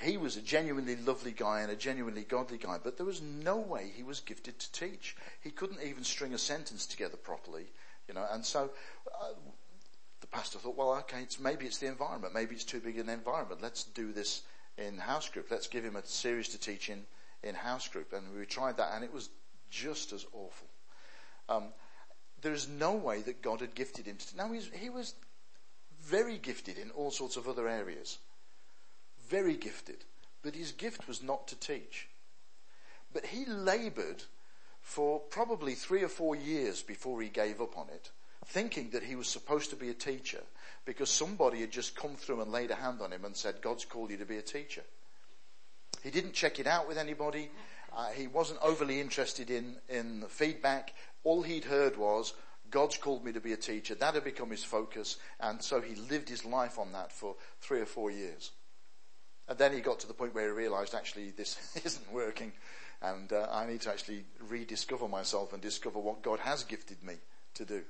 he 0.00 0.16
was 0.16 0.36
a 0.36 0.42
genuinely 0.42 0.96
lovely 0.96 1.32
guy 1.32 1.60
and 1.60 1.70
a 1.70 1.76
genuinely 1.76 2.22
godly 2.22 2.56
guy, 2.56 2.78
but 2.82 2.96
there 2.96 3.06
was 3.06 3.20
no 3.20 3.58
way 3.58 3.90
he 3.94 4.02
was 4.02 4.20
gifted 4.20 4.58
to 4.58 4.72
teach. 4.72 5.16
He 5.42 5.50
couldn't 5.50 5.82
even 5.82 6.04
string 6.04 6.32
a 6.32 6.38
sentence 6.38 6.86
together 6.86 7.16
properly, 7.16 7.66
you 8.08 8.14
know, 8.14 8.26
and 8.32 8.44
so 8.44 8.70
uh, 9.20 9.32
the 10.20 10.26
pastor 10.26 10.58
thought, 10.58 10.76
well, 10.76 10.94
okay, 10.94 11.22
it's, 11.22 11.38
maybe 11.38 11.66
it's 11.66 11.78
the 11.78 11.86
environment, 11.86 12.34
maybe 12.34 12.54
it's 12.54 12.64
too 12.64 12.80
big 12.80 12.98
an 12.98 13.08
environment. 13.08 13.60
Let's 13.62 13.84
do 13.84 14.12
this 14.12 14.42
in 14.78 14.98
house 14.98 15.28
group. 15.28 15.50
Let's 15.50 15.66
give 15.66 15.84
him 15.84 15.96
a 15.96 16.06
series 16.06 16.48
to 16.50 16.58
teach 16.58 16.88
in, 16.88 17.04
in 17.42 17.54
house 17.54 17.88
group. 17.88 18.12
And 18.12 18.22
we 18.36 18.46
tried 18.46 18.76
that 18.78 18.92
and 18.94 19.04
it 19.04 19.12
was 19.12 19.28
just 19.70 20.12
as 20.12 20.24
awful. 20.32 20.68
Um, 21.48 21.64
there 22.42 22.52
is 22.52 22.68
no 22.68 22.94
way 22.94 23.22
that 23.22 23.42
God 23.42 23.60
had 23.60 23.74
gifted 23.74 24.06
him. 24.06 24.16
To, 24.16 24.36
now 24.36 24.52
he 24.52 24.90
was 24.90 25.14
very 26.02 26.38
gifted 26.38 26.78
in 26.78 26.90
all 26.90 27.10
sorts 27.10 27.36
of 27.36 27.48
other 27.48 27.68
areas 27.68 28.18
very 29.30 29.54
gifted, 29.54 30.04
but 30.42 30.56
his 30.56 30.72
gift 30.72 31.06
was 31.06 31.22
not 31.22 31.46
to 31.48 31.56
teach. 31.56 32.08
But 33.14 33.26
he 33.26 33.44
labored 33.46 34.24
for 34.82 35.20
probably 35.20 35.74
three 35.74 36.02
or 36.02 36.08
four 36.08 36.34
years 36.34 36.82
before 36.82 37.22
he 37.22 37.28
gave 37.28 37.60
up 37.60 37.78
on 37.78 37.88
it, 37.88 38.10
thinking 38.46 38.90
that 38.90 39.04
he 39.04 39.14
was 39.14 39.28
supposed 39.28 39.70
to 39.70 39.76
be 39.76 39.88
a 39.88 39.94
teacher 39.94 40.42
because 40.84 41.10
somebody 41.10 41.60
had 41.60 41.70
just 41.70 41.94
come 41.94 42.16
through 42.16 42.40
and 42.42 42.50
laid 42.50 42.70
a 42.70 42.74
hand 42.74 43.00
on 43.00 43.12
him 43.12 43.24
and 43.24 43.36
said, 43.36 43.62
God's 43.62 43.84
called 43.84 44.10
you 44.10 44.16
to 44.16 44.24
be 44.24 44.38
a 44.38 44.42
teacher. 44.42 44.82
He 46.02 46.10
didn't 46.10 46.32
check 46.32 46.58
it 46.58 46.66
out 46.66 46.88
with 46.88 46.98
anybody. 46.98 47.50
Uh, 47.96 48.08
he 48.08 48.26
wasn't 48.26 48.60
overly 48.62 49.00
interested 49.00 49.50
in, 49.50 49.76
in 49.88 50.22
feedback. 50.28 50.94
All 51.24 51.42
he'd 51.42 51.64
heard 51.64 51.96
was, 51.96 52.34
God's 52.70 52.96
called 52.96 53.24
me 53.24 53.32
to 53.32 53.40
be 53.40 53.52
a 53.52 53.56
teacher. 53.56 53.94
That 53.94 54.14
had 54.14 54.24
become 54.24 54.50
his 54.50 54.64
focus. 54.64 55.16
And 55.40 55.62
so 55.62 55.80
he 55.80 55.96
lived 55.96 56.28
his 56.28 56.44
life 56.44 56.78
on 56.78 56.92
that 56.92 57.12
for 57.12 57.36
three 57.60 57.80
or 57.80 57.86
four 57.86 58.10
years. 58.10 58.52
And 59.48 59.58
then 59.58 59.72
he 59.72 59.80
got 59.80 59.98
to 60.00 60.06
the 60.06 60.14
point 60.14 60.34
where 60.34 60.44
he 60.44 60.50
realized 60.50 60.94
actually 60.94 61.30
this 61.30 61.76
isn't 61.84 62.12
working 62.12 62.52
and 63.02 63.32
uh, 63.32 63.48
I 63.50 63.66
need 63.66 63.80
to 63.82 63.90
actually 63.90 64.24
rediscover 64.48 65.08
myself 65.08 65.52
and 65.52 65.62
discover 65.62 65.98
what 65.98 66.22
God 66.22 66.38
has 66.40 66.64
gifted 66.64 67.02
me 67.02 67.14
to 67.54 67.64
do. 67.64 67.82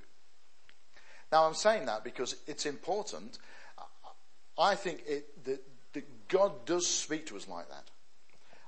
Now 1.32 1.46
I'm 1.46 1.54
saying 1.54 1.86
that 1.86 2.04
because 2.04 2.36
it's 2.46 2.66
important. 2.66 3.38
I 4.58 4.74
think 4.74 5.02
it, 5.06 5.44
that, 5.44 5.62
that 5.94 6.28
God 6.28 6.64
does 6.64 6.86
speak 6.86 7.26
to 7.26 7.36
us 7.36 7.48
like 7.48 7.68
that. 7.70 7.90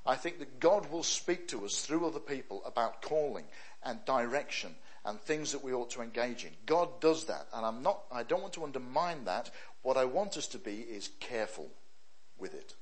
I 0.04 0.16
think 0.16 0.38
that 0.40 0.60
God 0.60 0.90
will 0.90 1.02
speak 1.02 1.48
to 1.48 1.64
us 1.64 1.82
through 1.82 2.06
other 2.06 2.20
people 2.20 2.62
about 2.64 3.02
calling 3.02 3.44
and 3.84 4.04
direction 4.04 4.74
and 5.04 5.20
things 5.20 5.52
that 5.52 5.64
we 5.64 5.72
ought 5.72 5.90
to 5.90 6.02
engage 6.02 6.44
in. 6.44 6.50
God 6.66 7.00
does 7.00 7.26
that 7.26 7.46
and 7.52 7.64
I'm 7.64 7.82
not, 7.82 8.02
I 8.10 8.22
don't 8.22 8.42
want 8.42 8.54
to 8.54 8.64
undermine 8.64 9.24
that. 9.24 9.50
What 9.82 9.96
I 9.96 10.04
want 10.04 10.36
us 10.36 10.46
to 10.48 10.58
be 10.58 10.76
is 10.76 11.10
careful 11.20 11.70
with 12.38 12.54
it 12.54 12.74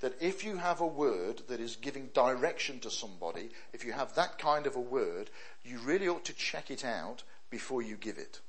that 0.00 0.14
if 0.20 0.44
you 0.44 0.56
have 0.56 0.80
a 0.80 0.86
word 0.86 1.42
that 1.48 1.60
is 1.60 1.76
giving 1.76 2.06
direction 2.14 2.78
to 2.80 2.90
somebody, 2.90 3.50
if 3.72 3.84
you 3.84 3.92
have 3.92 4.14
that 4.14 4.38
kind 4.38 4.66
of 4.66 4.76
a 4.76 4.80
word, 4.80 5.30
you 5.64 5.78
really 5.80 6.08
ought 6.08 6.24
to 6.24 6.32
check 6.32 6.70
it 6.70 6.84
out 6.84 7.22
before 7.50 7.82
you 7.82 7.96
give 7.96 8.18
it. 8.18 8.40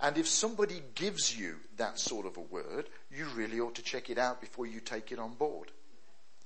And 0.00 0.16
if 0.16 0.28
somebody 0.28 0.82
gives 0.94 1.36
you 1.36 1.56
that 1.76 1.98
sort 1.98 2.26
of 2.26 2.36
a 2.36 2.40
word, 2.40 2.88
you 3.10 3.26
really 3.34 3.60
ought 3.60 3.74
to 3.76 3.82
check 3.82 4.10
it 4.10 4.18
out 4.18 4.40
before 4.40 4.66
you 4.66 4.80
take 4.80 5.12
it 5.12 5.18
on 5.18 5.34
board. 5.34 5.70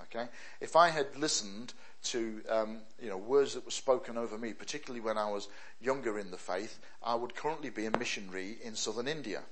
Okay? 0.02 0.26
If 0.61 0.76
I 0.76 0.88
had 0.88 1.16
listened 1.16 1.72
to, 2.04 2.42
um, 2.48 2.78
you 3.02 3.09
know, 3.09 3.16
words 3.16 3.54
that 3.54 3.64
were 3.64 3.70
spoken 3.70 4.18
over 4.18 4.37
me, 4.37 4.52
particularly 4.52 5.00
when 5.00 5.18
I 5.18 5.30
was 5.30 5.48
younger 5.80 6.18
in 6.18 6.30
the 6.30 6.37
faith, 6.37 6.78
I 7.02 7.14
would 7.14 7.35
currently 7.35 7.70
be 7.70 7.87
a 7.87 7.98
missionary 7.98 8.59
in 8.62 8.74
southern 8.74 9.09
India. 9.09 9.42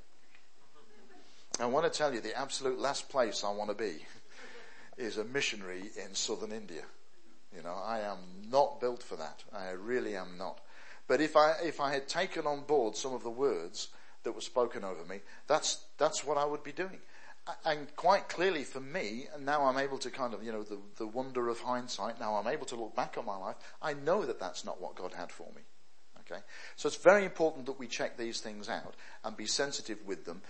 I 1.61 1.67
want 1.67 1.91
to 1.91 1.97
tell 1.97 2.15
you 2.15 2.21
the 2.21 2.37
absolute 2.37 2.79
last 2.79 3.09
place 3.09 3.45
I 3.45 3.51
want 3.51 3.71
to 3.71 3.77
be 3.77 4.05
is 4.97 5.17
a 5.17 5.25
missionary 5.25 5.91
in 6.03 6.15
southern 6.15 6.53
India. 6.53 6.83
You 7.55 7.63
know, 7.63 7.77
I 7.85 8.01
am 8.01 8.19
not 8.51 8.81
built 8.81 9.03
for 9.03 9.17
that. 9.17 9.45
I 9.53 9.71
really 9.71 10.17
am 10.17 10.39
not. 10.39 10.61
But 11.07 11.21
if 11.21 11.37
I, 11.37 11.55
if 11.63 11.81
I 11.81 11.93
had 11.93 12.09
taken 12.09 12.47
on 12.47 12.63
board 12.63 12.97
some 12.97 13.13
of 13.13 13.23
the 13.23 13.31
words 13.31 13.89
that 14.23 14.33
were 14.33 14.41
spoken 14.41 14.85
over 14.85 15.05
me, 15.05 15.21
that's, 15.47 15.85
that's 15.99 16.25
what 16.25 16.39
I 16.39 16.45
would 16.45 16.63
be 16.63 16.73
doing. 16.73 16.99
And 17.65 17.95
quite 17.97 18.29
clearly 18.29 18.63
for 18.63 18.81
me, 18.81 19.27
and 19.35 19.45
now 19.45 19.65
I'm 19.65 19.79
able 19.79 19.99
to 19.99 20.11
kind 20.11 20.33
of, 20.33 20.45
you 20.45 20.53
know, 20.53 20.63
the, 20.63 20.79
the 20.97 21.07
wonder 21.07 21.49
of 21.49 21.59
hindsight, 21.59 22.21
now 22.21 22.37
I'm 22.37 22.47
able 22.47 22.67
to 22.67 22.77
look 22.77 22.95
back 22.95 23.17
on 23.19 23.27
my 23.27 23.37
life, 23.37 23.57
I 23.81 23.95
know 23.95 24.25
that 24.25 24.39
that's 24.39 24.65
not 24.65 24.81
what 24.81 24.95
God 24.95 25.13
had 25.13 25.33
for 25.33 25.49
me. 25.57 25.63
Okay? 26.21 26.41
So 26.77 26.87
it's 26.87 26.97
very 26.97 27.25
important 27.25 27.67
that 27.67 27.81
we 27.81 27.89
check 27.89 28.17
these 28.17 28.41
things 28.41 28.69
out 28.69 28.95
and 29.25 29.37
be 29.37 29.47
sensitive 29.47 29.99
with 30.07 30.25
them. 30.25 30.43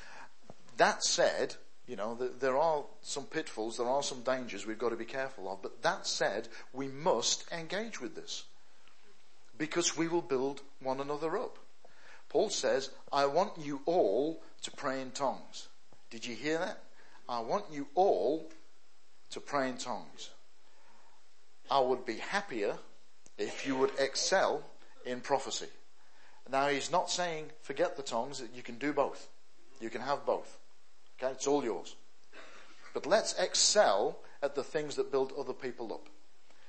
That 0.76 1.02
said, 1.02 1.54
you 1.86 1.96
know, 1.96 2.14
there 2.14 2.58
are 2.58 2.84
some 3.00 3.24
pitfalls, 3.24 3.78
there 3.78 3.88
are 3.88 4.02
some 4.02 4.22
dangers 4.22 4.66
we've 4.66 4.78
got 4.78 4.90
to 4.90 4.96
be 4.96 5.04
careful 5.04 5.50
of. 5.50 5.62
But 5.62 5.82
that 5.82 6.06
said, 6.06 6.48
we 6.72 6.88
must 6.88 7.50
engage 7.50 8.00
with 8.00 8.14
this. 8.14 8.44
Because 9.56 9.96
we 9.96 10.08
will 10.08 10.22
build 10.22 10.60
one 10.80 11.00
another 11.00 11.36
up. 11.38 11.58
Paul 12.28 12.50
says, 12.50 12.90
I 13.12 13.26
want 13.26 13.58
you 13.58 13.80
all 13.84 14.42
to 14.62 14.70
pray 14.70 15.00
in 15.00 15.10
tongues. 15.10 15.68
Did 16.12 16.26
you 16.26 16.34
hear 16.34 16.58
that? 16.58 16.78
I 17.26 17.40
want 17.40 17.64
you 17.72 17.86
all 17.94 18.50
to 19.30 19.40
pray 19.40 19.70
in 19.70 19.78
tongues. 19.78 20.28
I 21.70 21.80
would 21.80 22.04
be 22.04 22.16
happier 22.16 22.76
if 23.38 23.66
you 23.66 23.76
would 23.76 23.92
excel 23.98 24.62
in 25.06 25.22
prophecy. 25.22 25.68
Now 26.50 26.68
he's 26.68 26.90
not 26.90 27.10
saying 27.10 27.46
forget 27.62 27.96
the 27.96 28.02
tongues, 28.02 28.40
that 28.40 28.54
you 28.54 28.62
can 28.62 28.76
do 28.76 28.92
both. 28.92 29.26
You 29.80 29.88
can 29.88 30.02
have 30.02 30.26
both. 30.26 30.58
Okay, 31.18 31.32
it's 31.32 31.46
all 31.46 31.64
yours. 31.64 31.96
But 32.92 33.06
let's 33.06 33.32
excel 33.38 34.18
at 34.42 34.54
the 34.54 34.62
things 34.62 34.96
that 34.96 35.10
build 35.10 35.32
other 35.38 35.54
people 35.54 35.94
up. 35.94 36.10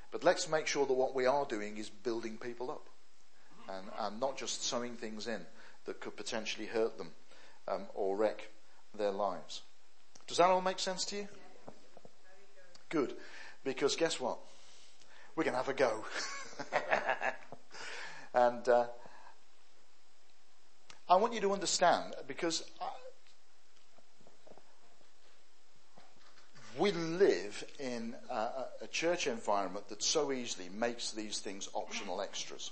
But 0.10 0.23
let's 0.23 0.47
make 0.47 0.67
sure 0.67 0.86
that 0.86 0.93
what 0.93 1.13
we 1.13 1.25
are 1.25 1.43
doing 1.43 1.75
is 1.75 1.89
building 1.89 2.38
people 2.38 2.71
up 2.71 2.88
and, 3.67 3.88
and 3.99 4.21
not 4.21 4.38
just 4.38 4.63
sowing 4.63 4.95
things 4.95 5.27
in 5.27 5.41
that 5.84 5.99
could 5.99 6.15
potentially 6.15 6.67
hurt 6.67 6.97
them 6.97 7.12
um, 7.67 7.82
or 7.93 8.15
wreck 8.15 8.47
their 8.97 9.12
lives. 9.12 9.62
Does 10.27 10.38
that 10.38 10.49
all 10.49 10.62
make 10.62 10.79
sense 10.79 11.06
to 11.06 11.15
you? 11.17 11.27
Good. 12.89 13.13
Because 13.63 13.95
guess 13.95 14.19
what? 14.19 14.38
We're 15.36 15.43
going 15.43 15.53
to 15.53 15.58
have 15.58 15.69
a 15.69 15.73
go. 15.73 16.06
and 18.34 18.69
uh, 18.69 18.86
I 21.10 21.15
want 21.15 21.34
you 21.34 21.41
to 21.41 21.53
understand 21.53 22.13
because 22.27 22.63
I, 22.79 22.88
we 26.77 26.91
live 26.91 27.63
in 27.79 28.15
a, 28.29 28.65
a, 28.82 28.88
church 28.88 29.27
environment 29.27 29.89
that 29.89 30.01
so 30.01 30.32
easily 30.32 30.69
makes 30.69 31.12
these 31.12 31.39
things 31.39 31.69
optional 31.73 32.21
extras. 32.21 32.71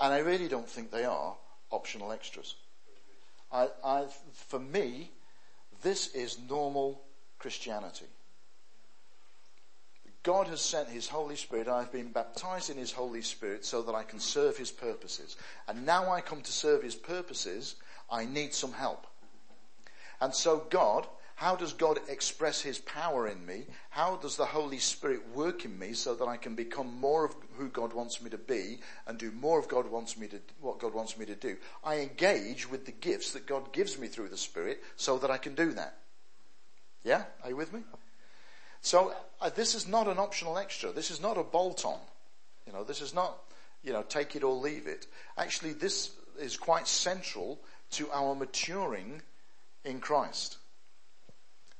And 0.00 0.12
I 0.12 0.18
really 0.18 0.48
don't 0.48 0.68
think 0.68 0.90
they 0.90 1.04
are 1.04 1.36
optional 1.70 2.12
extras. 2.12 2.54
I, 3.52 3.68
I, 3.84 4.06
for 4.32 4.58
me, 4.58 5.10
this 5.82 6.14
is 6.14 6.38
normal 6.48 7.02
Christianity. 7.38 8.06
God 10.22 10.46
has 10.46 10.60
sent 10.60 10.88
His 10.88 11.08
Holy 11.08 11.36
Spirit. 11.36 11.68
I've 11.68 11.90
been 11.90 12.12
baptized 12.12 12.70
in 12.70 12.76
His 12.76 12.92
Holy 12.92 13.22
Spirit 13.22 13.64
so 13.64 13.82
that 13.82 13.94
I 13.94 14.04
can 14.04 14.20
serve 14.20 14.56
His 14.56 14.70
purposes. 14.70 15.36
And 15.66 15.84
now 15.84 16.10
I 16.10 16.20
come 16.20 16.40
to 16.42 16.52
serve 16.52 16.82
His 16.82 16.94
purposes, 16.94 17.74
I 18.10 18.24
need 18.24 18.54
some 18.54 18.72
help. 18.72 19.06
And 20.20 20.32
so 20.32 20.64
God 20.70 21.06
how 21.34 21.56
does 21.56 21.72
God 21.72 21.98
express 22.08 22.60
His 22.60 22.78
power 22.78 23.26
in 23.26 23.44
me? 23.44 23.64
How 23.90 24.16
does 24.16 24.36
the 24.36 24.44
Holy 24.44 24.78
Spirit 24.78 25.22
work 25.34 25.64
in 25.64 25.78
me 25.78 25.92
so 25.92 26.14
that 26.14 26.26
I 26.26 26.36
can 26.36 26.54
become 26.54 27.00
more 27.00 27.24
of 27.24 27.34
who 27.56 27.68
God 27.68 27.92
wants 27.92 28.22
me 28.22 28.30
to 28.30 28.38
be 28.38 28.80
and 29.06 29.18
do 29.18 29.32
more 29.32 29.58
of 29.58 29.68
God 29.68 29.90
wants 29.90 30.16
me 30.16 30.28
to, 30.28 30.40
what 30.60 30.78
God 30.78 30.94
wants 30.94 31.18
me 31.18 31.26
to 31.26 31.34
do? 31.34 31.56
I 31.82 32.00
engage 32.00 32.70
with 32.70 32.86
the 32.86 32.92
gifts 32.92 33.32
that 33.32 33.46
God 33.46 33.72
gives 33.72 33.98
me 33.98 34.08
through 34.08 34.28
the 34.28 34.36
Spirit 34.36 34.82
so 34.96 35.18
that 35.18 35.30
I 35.30 35.38
can 35.38 35.54
do 35.54 35.72
that. 35.72 35.98
Yeah? 37.02 37.24
Are 37.42 37.50
you 37.50 37.56
with 37.56 37.72
me? 37.72 37.80
So 38.82 39.14
uh, 39.40 39.50
this 39.50 39.74
is 39.74 39.88
not 39.88 40.08
an 40.08 40.18
optional 40.18 40.58
extra. 40.58 40.92
This 40.92 41.10
is 41.10 41.20
not 41.20 41.38
a 41.38 41.42
bolt 41.42 41.84
on. 41.84 41.98
You 42.66 42.72
know, 42.72 42.84
this 42.84 43.00
is 43.00 43.14
not, 43.14 43.38
you 43.82 43.92
know, 43.92 44.02
take 44.02 44.36
it 44.36 44.44
or 44.44 44.54
leave 44.54 44.86
it. 44.86 45.06
Actually, 45.36 45.72
this 45.72 46.10
is 46.38 46.56
quite 46.56 46.86
central 46.86 47.58
to 47.92 48.10
our 48.12 48.34
maturing 48.34 49.22
in 49.84 50.00
Christ 50.00 50.58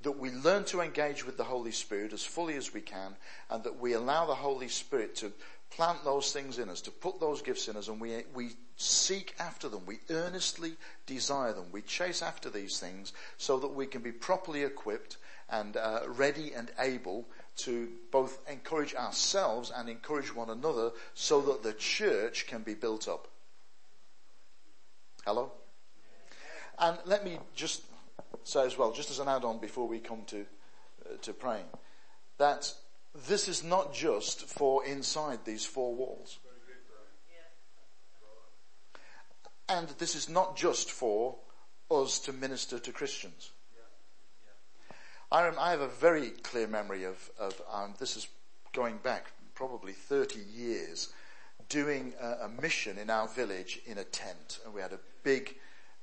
that 0.03 0.19
we 0.19 0.31
learn 0.31 0.65
to 0.65 0.81
engage 0.81 1.25
with 1.25 1.37
the 1.37 1.45
Holy 1.45 1.71
Spirit 1.71 2.13
as 2.13 2.25
fully 2.25 2.57
as 2.57 2.75
we 2.75 2.81
can 2.81 3.15
and 3.51 3.65
that 3.65 3.81
we 3.81 3.93
allow 3.93 4.27
the 4.27 4.35
Holy 4.35 4.69
Spirit 4.69 5.15
to 5.17 5.33
plant 5.71 6.05
those 6.05 6.33
things 6.33 6.59
in 6.59 6.69
us, 6.69 6.83
to 6.83 6.91
put 6.91 7.19
those 7.19 7.41
gifts 7.41 7.69
in 7.69 7.77
us 7.77 7.89
and 7.89 8.01
we, 8.01 8.23
we 8.35 8.51
seek 8.77 9.35
after 9.39 9.69
them. 9.69 9.83
We 9.87 10.01
earnestly 10.11 10.75
desire 11.07 11.53
them. 11.53 11.67
We 11.73 11.83
chase 11.83 12.23
after 12.23 12.51
these 12.51 12.79
things 12.79 13.13
so 13.39 13.59
that 13.59 13.69
we 13.69 13.87
can 13.87 14.03
be 14.03 14.13
properly 14.13 14.65
equipped 14.65 15.17
and 15.49 15.77
uh, 15.77 16.01
ready 16.07 16.53
and 16.55 16.71
able 16.79 17.27
to 17.55 17.89
both 18.11 18.39
encourage 18.51 18.95
ourselves 18.95 19.71
and 19.75 19.89
encourage 19.89 20.35
one 20.35 20.51
another 20.51 20.93
so 21.15 21.41
that 21.43 21.63
the 21.63 21.75
church 21.75 22.47
can 22.47 22.63
be 22.63 22.75
built 22.75 23.09
up. 23.09 23.29
Hello? 25.25 25.53
And 26.79 26.99
let 27.05 27.25
me 27.25 27.39
just 27.55 27.83
say 28.45 28.65
as 28.67 28.77
well, 28.77 28.93
just 28.93 29.11
as 29.11 29.19
an 29.19 29.29
add-on 29.29 29.59
before 29.59 29.87
we 29.87 29.99
come 29.99 30.23
to, 30.27 30.47
uh, 31.07 31.17
to 31.23 31.33
praying, 31.33 31.67
that 32.39 32.73
this 33.29 33.49
is 33.49 33.63
not 33.63 33.93
just 33.93 34.49
for 34.49 34.85
inside 34.85 35.41
these 35.45 35.65
four 35.65 35.95
walls. 35.95 36.39
And 39.69 39.89
this 39.99 40.15
is 40.15 40.29
not 40.29 40.57
just 40.57 40.91
for 40.91 41.37
us 41.91 42.19
to 42.21 42.33
minister 42.33 42.79
to 42.79 42.93
Christians. 42.93 43.53
I, 45.31 45.51
I 45.59 45.71
have 45.71 45.81
a 45.81 45.89
very 45.89 46.31
clear 46.31 46.67
memory 46.67 47.05
of, 47.05 47.31
of 47.39 47.61
um, 47.73 47.95
this 47.99 48.17
is 48.17 48.29
going 48.75 48.99
back 48.99 49.33
probably 49.55 49.93
30 49.93 50.41
years, 50.55 51.13
doing 51.69 52.13
a, 52.21 52.45
a 52.45 52.49
mission 52.61 52.99
in 52.99 53.09
our 53.09 53.29
village 53.29 53.81
in 53.87 53.99
a 53.99 54.05
tent. 54.05 54.59
And 54.65 54.75
we 54.75 54.81
had 54.81 54.93
a 54.93 54.99
big 55.23 55.57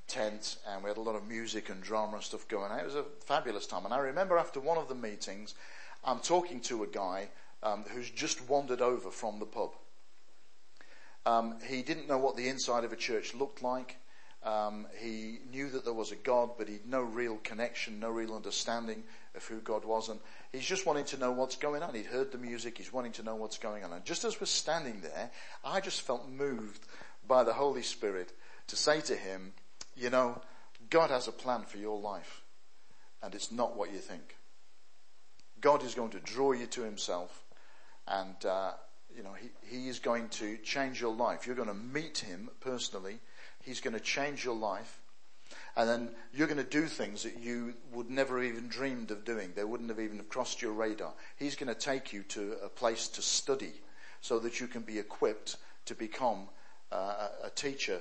tent 0.10 0.58
and 0.68 0.84
we 0.84 0.90
had 0.90 0.98
a 0.98 1.02
lot 1.02 1.16
of 1.16 1.28
music 1.28 1.70
and 1.70 1.82
drama 1.82 2.16
and 2.16 2.24
stuff 2.24 2.48
going 2.48 2.72
on. 2.72 2.80
It 2.80 2.86
was 2.86 2.96
a 2.96 3.06
fabulous 3.26 3.66
time. 3.66 3.86
And 3.86 3.94
I 3.94 4.00
remember 4.00 4.38
after 4.38 4.60
one 4.60 4.78
of 4.78 4.90
the 4.90 4.96
meetings, 4.96 5.56
I'm 6.04 6.20
talking 6.20 6.60
to 6.62 6.84
a 6.84 6.88
guy 6.88 7.30
um, 7.64 7.86
who's 7.94 8.10
just 8.10 8.48
wandered 8.50 8.82
over 8.82 9.12
from 9.12 9.40
the 9.40 9.46
pub. 9.46 9.72
Um, 11.26 11.56
he 11.68 11.82
didn't 11.82 12.08
know 12.08 12.18
what 12.18 12.36
the 12.36 12.48
inside 12.48 12.84
of 12.84 12.92
a 12.92 12.96
church 12.96 13.34
looked 13.36 13.62
like. 13.62 13.98
Um, 14.44 14.88
he 14.98 15.40
knew 15.52 15.70
that 15.70 15.84
there 15.84 15.94
was 15.94 16.12
a 16.12 16.16
God, 16.16 16.52
but 16.58 16.70
he'd 16.70 16.88
no 16.88 17.02
real 17.02 17.38
connection, 17.38 18.00
no 18.00 18.10
real 18.10 18.34
understanding 18.34 19.04
of 19.36 19.44
who 19.46 19.60
God 19.60 19.84
was. 19.84 20.08
And 20.08 20.20
he's 20.54 20.66
just 20.66 20.86
wanting 20.86 21.06
to 21.06 21.18
know 21.18 21.32
what's 21.32 21.58
going 21.58 21.84
on. 21.84 21.94
He'd 21.94 22.06
heard 22.06 22.32
the 22.32 22.38
music. 22.38 22.78
He's 22.78 22.94
wanting 22.94 23.12
to 23.14 23.24
know 23.24 23.36
what's 23.36 23.58
going 23.58 23.84
on. 23.84 23.92
And 23.92 24.06
just 24.06 24.24
as 24.24 24.40
we're 24.40 24.48
standing 24.48 25.02
there, 25.02 25.30
I 25.64 25.82
just 25.82 26.02
felt 26.02 26.30
moved 26.30 26.86
by 27.28 27.44
the 27.44 27.54
Holy 27.54 27.82
Spirit 27.84 28.32
to 28.68 28.76
say 28.78 29.02
to 29.02 29.16
him, 29.16 29.54
you 30.00 30.10
know, 30.10 30.42
God 30.90 31.10
has 31.10 31.28
a 31.28 31.32
plan 31.32 31.64
for 31.64 31.78
your 31.78 32.00
life 32.00 32.42
and 33.22 33.36
it's 33.36 33.52
not 33.52 33.76
what 33.76 33.92
you 33.92 34.00
think. 34.00 34.38
God 35.62 35.84
is 35.84 35.94
going 35.94 36.12
to 36.12 36.20
draw 36.20 36.54
you 36.54 36.66
to 36.68 36.82
himself 36.82 37.44
and, 38.08 38.46
uh, 38.46 38.72
you 39.16 39.24
know, 39.24 39.34
he, 39.34 39.50
he 39.64 39.90
is 39.90 40.00
going 40.00 40.30
to 40.30 40.58
change 40.58 41.02
your 41.02 41.14
life. 41.14 41.46
You're 41.46 41.56
going 41.56 41.68
to 41.68 41.74
meet 41.74 42.20
him 42.20 42.50
personally. 42.62 43.20
He's 43.64 43.82
going 43.82 43.94
to 43.94 44.00
change 44.00 44.46
your 44.46 44.56
life. 44.56 45.02
And 45.76 45.90
then 45.90 46.10
you're 46.34 46.48
going 46.48 46.58
to 46.58 46.64
do 46.64 46.86
things 46.86 47.24
that 47.24 47.40
you 47.40 47.74
would 47.92 48.10
never 48.10 48.42
even 48.42 48.68
dreamed 48.68 49.12
of 49.12 49.26
doing. 49.26 49.52
They 49.56 49.64
wouldn't 49.64 49.90
have 49.90 50.00
even 50.00 50.20
crossed 50.30 50.62
your 50.62 50.74
radar. 50.74 51.14
He's 51.38 51.56
going 51.56 51.74
to 51.74 51.80
take 51.80 52.14
you 52.14 52.24
to 52.24 52.56
a 52.64 52.70
place 52.70 53.08
to 53.10 53.22
study 53.22 53.74
so 54.22 54.40
that 54.40 54.60
you 54.60 54.68
can 54.68 54.82
be 54.82 55.00
equipped 55.00 55.58
to 55.86 55.96
become 55.96 56.48
uh, 56.92 57.30
a 57.44 57.50
teacher 57.50 58.00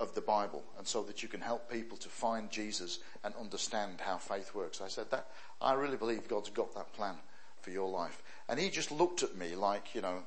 of 0.00 0.14
the 0.14 0.20
Bible 0.20 0.64
and 0.76 0.86
so 0.86 1.02
that 1.04 1.22
you 1.22 1.28
can 1.28 1.40
help 1.40 1.70
people 1.70 1.96
to 1.98 2.08
find 2.08 2.50
Jesus 2.50 2.98
and 3.22 3.34
understand 3.36 4.00
how 4.00 4.16
faith 4.16 4.54
works. 4.54 4.80
I 4.80 4.88
said 4.88 5.10
that, 5.10 5.28
I 5.60 5.74
really 5.74 5.96
believe 5.96 6.28
God's 6.28 6.50
got 6.50 6.74
that 6.74 6.92
plan 6.92 7.14
for 7.60 7.70
your 7.70 7.88
life. 7.88 8.22
And 8.48 8.58
he 8.58 8.70
just 8.70 8.90
looked 8.90 9.22
at 9.22 9.36
me 9.36 9.54
like, 9.54 9.94
you 9.94 10.00
know, 10.00 10.22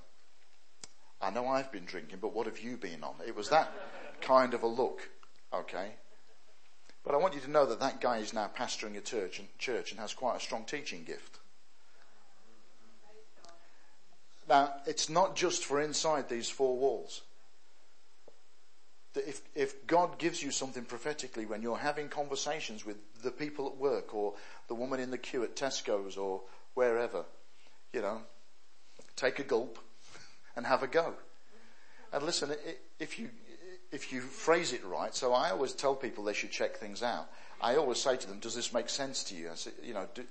I 1.21 1.32
know 1.32 1.47
I've 1.47 1.71
been 1.71 1.86
drinking, 1.86 2.19
but 2.21 2.34
what 2.34 2.45
have 2.45 2.60
you 2.60 2.77
been 2.77 3.03
on? 3.03 3.15
It 3.25 3.36
was 3.36 3.49
that 3.49 3.71
kind 4.21 4.53
of 4.53 4.63
a 4.63 4.67
look, 4.67 5.10
okay? 5.53 5.91
But 7.03 7.15
I 7.15 7.17
want 7.17 7.34
you 7.34 7.41
to 7.41 7.49
know 7.49 7.65
that 7.65 7.80
that 7.80 8.01
guy 8.01 8.17
is 8.17 8.34
now 8.34 8.49
pastoring 8.56 8.97
a 8.97 9.01
church 9.01 9.39
and, 9.39 9.47
church 9.58 9.91
and 9.91 9.99
has 9.99 10.13
quite 10.13 10.38
a 10.38 10.39
strong 10.39 10.63
teaching 10.65 11.03
gift. 11.03 11.39
Now, 14.47 14.73
it's 14.86 15.10
not 15.10 15.36
just 15.36 15.65
for 15.65 15.82
inside 15.82 16.30
these 16.30 16.49
four 16.49 16.77
walls 16.77 17.21
that 19.17 19.27
if, 19.27 19.41
if 19.56 19.88
God 19.88 20.19
gives 20.19 20.43
you 20.43 20.51
something 20.51 20.86
prophetically 20.86 21.47
when 21.47 21.63
you're 21.63 21.77
having 21.77 22.08
conversations 22.08 22.86
with 22.86 22.97
the 23.23 23.32
people 23.32 23.65
at 23.65 23.75
work 23.75 24.13
or 24.13 24.36
the 24.67 24.75
woman 24.75 24.99
in 24.99 25.10
the 25.10 25.17
queue 25.17 25.43
at 25.43 25.56
Tesco's 25.56 26.17
or 26.17 26.41
wherever, 26.75 27.25
you 27.93 28.01
know, 28.01 28.21
take 29.15 29.39
a 29.39 29.43
gulp 29.43 29.80
and 30.56 30.67
have 30.67 30.84
a 30.84 30.88
go. 30.88 31.13
And 32.13 32.23
listen, 32.23 32.51
if 32.99 33.17
you, 33.17 33.30
if 33.91 34.13
you 34.13 34.21
phrase 34.21 34.71
it 34.71 34.86
right, 34.86 35.13
so 35.15 35.34
I 35.34 35.49
always 35.49 35.73
tell 35.73 35.95
people 35.95 36.23
they 36.23 36.34
should 36.34 36.51
check 36.51 36.77
things 36.77 37.01
out. 37.01 37.27
I 37.60 37.75
always 37.75 37.99
say 37.99 38.17
to 38.17 38.27
them, 38.27 38.38
does 38.38 38.53
this 38.53 38.71
make 38.71 38.88
sense 38.88 39.23
to 39.25 39.36
you? 39.36 39.49
I 39.51 39.56
say, 39.56 39.71
you 39.84 39.95
know, 39.95 40.08
do, 40.13 40.23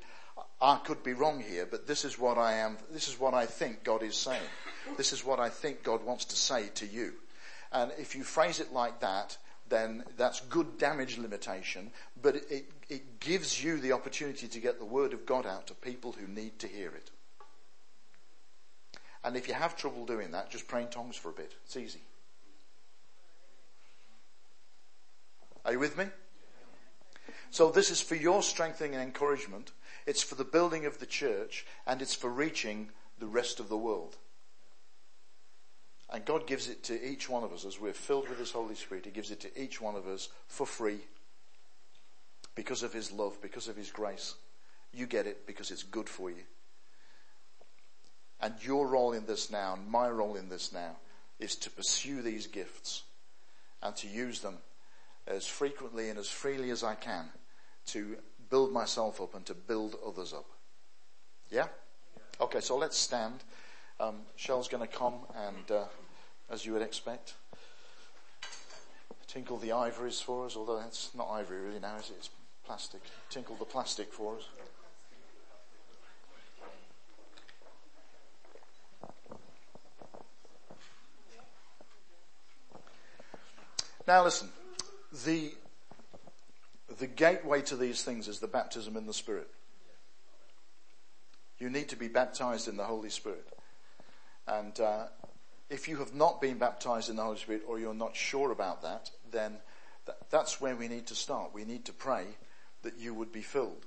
I 0.61 0.77
could 0.77 1.03
be 1.03 1.13
wrong 1.13 1.41
here, 1.41 1.67
but 1.69 1.89
this 1.89 2.05
is 2.05 2.21
what 2.21 2.39
I 2.39 2.55
am, 2.55 2.79
this 2.93 3.09
is 3.09 3.19
what 3.19 3.35
I 3.35 3.47
think 3.47 3.83
God 3.83 4.05
is 4.05 4.15
saying. 4.15 4.41
This 4.97 5.13
is 5.13 5.25
what 5.25 5.41
I 5.41 5.49
think 5.49 5.83
God 5.83 6.05
wants 6.05 6.27
to 6.27 6.37
say 6.37 6.69
to 6.77 6.87
you. 6.87 7.15
And 7.73 7.93
if 7.99 8.15
you 8.15 8.23
phrase 8.23 8.61
it 8.61 8.73
like 8.73 9.01
that, 9.01 9.37
then 9.69 10.05
that's 10.17 10.41
good 10.41 10.79
damage 10.79 11.19
limitation, 11.19 11.91
but 12.21 12.37
it, 12.37 12.71
it, 12.89 13.21
gives 13.21 13.63
you 13.63 13.81
the 13.81 13.91
opportunity 13.91 14.47
to 14.47 14.61
get 14.61 14.79
the 14.79 14.85
word 14.85 15.13
of 15.13 15.27
God 15.27 15.47
out 15.47 15.67
to 15.67 15.75
people 15.75 16.13
who 16.13 16.29
need 16.29 16.61
to 16.61 16.69
hear 16.69 16.91
it. 16.91 17.11
And 19.25 19.37
if 19.37 19.49
you 19.49 19.55
have 19.55 19.77
trouble 19.77 20.07
doing 20.07 20.31
that, 20.31 20.51
just 20.51 20.69
pray 20.69 20.83
in 20.83 20.89
tongues 20.89 21.17
for 21.17 21.31
a 21.31 21.33
bit. 21.33 21.53
It's 21.65 21.77
easy. 21.77 22.03
Are 25.65 25.73
you 25.73 25.81
with 25.81 25.99
me? 25.99 26.05
So 27.51 27.71
this 27.71 27.91
is 27.91 28.01
for 28.01 28.15
your 28.15 28.43
strengthening 28.43 28.95
and 28.95 29.03
encouragement. 29.03 29.73
It's 30.07 30.23
for 30.23 30.37
the 30.37 30.45
building 30.45 30.87
of 30.87 30.99
the 30.99 31.07
church 31.07 31.67
and 31.87 32.01
it's 32.01 32.15
for 32.15 32.31
reaching 32.31 32.91
the 33.19 33.27
rest 33.27 33.59
of 33.59 33.69
the 33.69 33.77
world. 33.77 34.17
And 36.11 36.25
God 36.25 36.47
gives 36.47 36.69
it 36.69 36.85
to 36.85 37.09
each 37.09 37.29
one 37.29 37.43
of 37.43 37.53
us 37.53 37.65
as 37.65 37.81
we're 37.81 37.93
filled 37.93 38.29
with 38.29 38.39
His 38.39 38.53
Holy 38.53 38.77
Spirit. 38.77 39.07
He 39.07 39.11
gives 39.11 39.31
it 39.31 39.41
to 39.41 39.61
each 39.61 39.81
one 39.81 39.97
of 39.97 40.07
us 40.07 40.29
for 40.47 40.67
free 40.67 41.01
because 42.55 42.83
of 42.83 42.93
His 42.93 43.11
love, 43.11 43.41
because 43.43 43.69
of 43.69 43.77
His 43.77 43.91
grace. 43.91 44.35
You 44.93 45.07
get 45.07 45.27
it 45.27 45.47
because 45.47 45.71
it's 45.71 45.83
good 45.83 46.09
for 46.09 46.31
you. 46.31 46.45
And 48.41 48.55
your 48.63 48.87
role 48.87 49.13
in 49.13 49.27
this 49.27 49.51
now, 49.51 49.75
and 49.75 49.89
my 49.89 50.09
role 50.09 50.37
in 50.37 50.49
this 50.49 50.73
now, 50.73 50.97
is 51.41 51.57
to 51.57 51.71
pursue 51.71 52.23
these 52.23 52.47
gifts 52.47 53.03
and 53.83 53.95
to 53.97 54.09
use 54.09 54.41
them 54.41 54.59
as 55.27 55.47
frequently 55.47 56.09
and 56.09 56.19
as 56.19 56.29
freely 56.29 56.71
as 56.71 56.85
I 56.85 56.95
can 56.95 57.29
to 57.87 58.17
build 58.49 58.73
myself 58.73 59.21
up 59.21 59.35
and 59.35 59.45
to 59.47 59.55
build 59.55 59.97
others 60.07 60.33
up. 60.33 60.47
Yeah? 61.51 61.67
Okay, 62.41 62.61
so 62.61 62.77
let's 62.77 62.97
stand. 62.97 63.43
Um, 63.99 64.17
Shell's 64.37 64.69
going 64.69 64.87
to 64.87 64.93
come 64.93 65.15
and, 65.35 65.71
uh, 65.71 65.85
as 66.51 66.67
you 66.67 66.75
would 66.75 66.83
expect, 66.83 67.35
tinkle 69.27 69.57
the 69.57 69.73
ivories 69.73 70.21
for 70.21 70.45
us, 70.45 70.55
although 70.55 70.79
that's 70.79 71.15
not 71.15 71.31
ivory 71.31 71.61
really 71.61 71.81
now, 71.81 71.97
is 71.97 72.11
it? 72.11 72.17
It's 72.19 72.31
plastic. 72.67 73.01
Tinkle 73.31 73.57
the 73.57 73.65
plastic 73.65 74.13
for 74.13 74.37
us. 74.37 74.43
Now 84.07 84.23
listen, 84.23 84.51
the, 85.25 85.53
the 86.99 87.07
gateway 87.07 87.63
to 87.63 87.77
these 87.77 88.05
things 88.05 88.29
is 88.29 88.39
the 88.39 88.47
baptism 88.47 88.97
in 88.97 89.07
the 89.07 89.15
Spirit. 89.15 89.49
You 91.59 91.71
need 91.71 91.89
to 91.89 91.97
be 91.97 92.09
baptized 92.09 92.69
in 92.69 92.77
the 92.77 92.85
Holy 92.85 93.11
Spirit. 93.11 93.56
And 94.49 94.79
uh, 94.79 95.07
if 95.69 95.89
you 95.89 95.97
have 95.97 96.15
not 96.15 96.41
been 96.41 96.59
baptized 96.59 97.11
in 97.11 97.17
the 97.17 97.23
Holy 97.23 97.39
Spirit 97.39 97.63
or 97.67 97.79
you're 97.79 97.95
not 97.95 98.15
sure 98.15 98.53
about 98.53 98.83
that, 98.83 99.11
then 99.31 99.57
th- 100.07 100.19
that's 100.31 100.61
where 100.61 100.77
we 100.77 100.89
need 100.89 101.07
to 101.09 101.15
start. 101.15 101.53
We 101.53 101.65
need 101.65 101.85
to 101.87 101.93
pray 101.93 102.27
that 102.83 102.99
you 102.99 103.15
would 103.15 103.33
be 103.33 103.43
filled. 103.43 103.85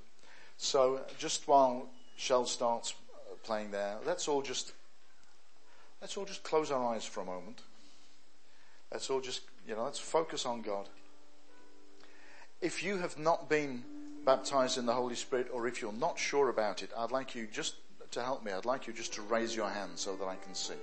So 0.56 1.00
just 1.18 1.48
while 1.48 1.88
Shell 2.16 2.46
starts 2.46 2.94
uh, 3.14 3.34
playing 3.42 3.70
there, 3.70 3.96
let's 4.04 4.28
all 4.28 4.42
just 4.42 4.72
let's 6.02 6.16
all 6.18 6.26
just 6.26 6.42
close 6.42 6.70
our 6.70 6.94
eyes 6.94 7.04
for 7.04 7.22
a 7.22 7.24
moment. 7.24 7.62
Let's 8.92 9.08
all 9.08 9.22
just 9.22 9.40
you 9.66 9.74
know 9.74 9.84
let's 9.84 9.98
focus 9.98 10.44
on 10.44 10.60
God. 10.60 10.86
If 12.60 12.82
you 12.82 12.98
have 12.98 13.18
not 13.18 13.48
been 13.48 13.84
baptized 14.26 14.76
in 14.76 14.84
the 14.84 14.92
Holy 14.92 15.14
Spirit, 15.14 15.48
or 15.50 15.66
if 15.66 15.80
you're 15.80 15.94
not 15.94 16.18
sure 16.18 16.50
about 16.50 16.82
it, 16.82 16.90
I'd 16.94 17.10
like 17.10 17.34
you 17.34 17.48
just 17.50 17.76
to 18.12 18.22
help 18.22 18.44
me, 18.44 18.52
I'd 18.52 18.64
like 18.64 18.86
you 18.86 18.92
just 18.92 19.12
to 19.14 19.22
raise 19.22 19.54
your 19.54 19.68
hand 19.68 19.92
so 19.94 20.16
that 20.16 20.24
I 20.24 20.36
can 20.36 20.54
see. 20.54 20.74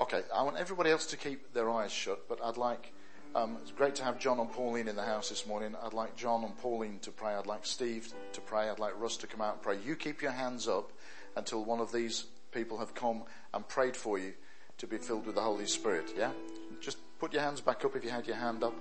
Okay, 0.00 0.22
I 0.34 0.42
want 0.42 0.56
everybody 0.56 0.90
else 0.90 1.06
to 1.06 1.16
keep 1.16 1.52
their 1.54 1.70
eyes 1.70 1.92
shut, 1.92 2.28
but 2.28 2.40
I'd 2.44 2.56
like, 2.56 2.92
um, 3.34 3.56
it's 3.62 3.70
great 3.70 3.94
to 3.96 4.04
have 4.04 4.18
John 4.18 4.40
and 4.40 4.50
Pauline 4.50 4.88
in 4.88 4.96
the 4.96 5.04
house 5.04 5.28
this 5.28 5.46
morning. 5.46 5.76
I'd 5.80 5.92
like 5.92 6.16
John 6.16 6.44
and 6.44 6.58
Pauline 6.58 6.98
to 7.02 7.12
pray. 7.12 7.34
I'd 7.34 7.46
like 7.46 7.64
Steve 7.64 8.12
to 8.32 8.40
pray. 8.40 8.68
I'd 8.68 8.80
like 8.80 8.98
Russ 9.00 9.16
to 9.18 9.26
come 9.26 9.40
out 9.40 9.54
and 9.54 9.62
pray. 9.62 9.78
You 9.86 9.94
keep 9.94 10.20
your 10.20 10.32
hands 10.32 10.66
up 10.66 10.92
until 11.36 11.64
one 11.64 11.78
of 11.78 11.92
these 11.92 12.26
people 12.50 12.78
have 12.78 12.94
come 12.94 13.22
and 13.54 13.66
prayed 13.68 13.96
for 13.96 14.18
you 14.18 14.34
to 14.78 14.86
be 14.86 14.98
filled 14.98 15.24
with 15.24 15.36
the 15.36 15.40
Holy 15.40 15.66
Spirit. 15.66 16.12
Yeah? 16.16 16.32
Just 16.80 16.98
put 17.20 17.32
your 17.32 17.42
hands 17.42 17.60
back 17.60 17.84
up 17.84 17.94
if 17.94 18.02
you 18.04 18.10
had 18.10 18.26
your 18.26 18.36
hand 18.36 18.64
up. 18.64 18.74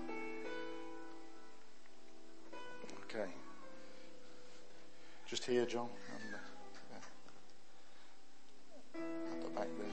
Okay. 3.14 3.30
Just 5.28 5.44
here, 5.46 5.66
John. 5.66 5.90
And, 6.14 6.34
uh, 6.34 6.38
yeah. 8.96 9.50
back 9.54 9.68
there. 9.78 9.88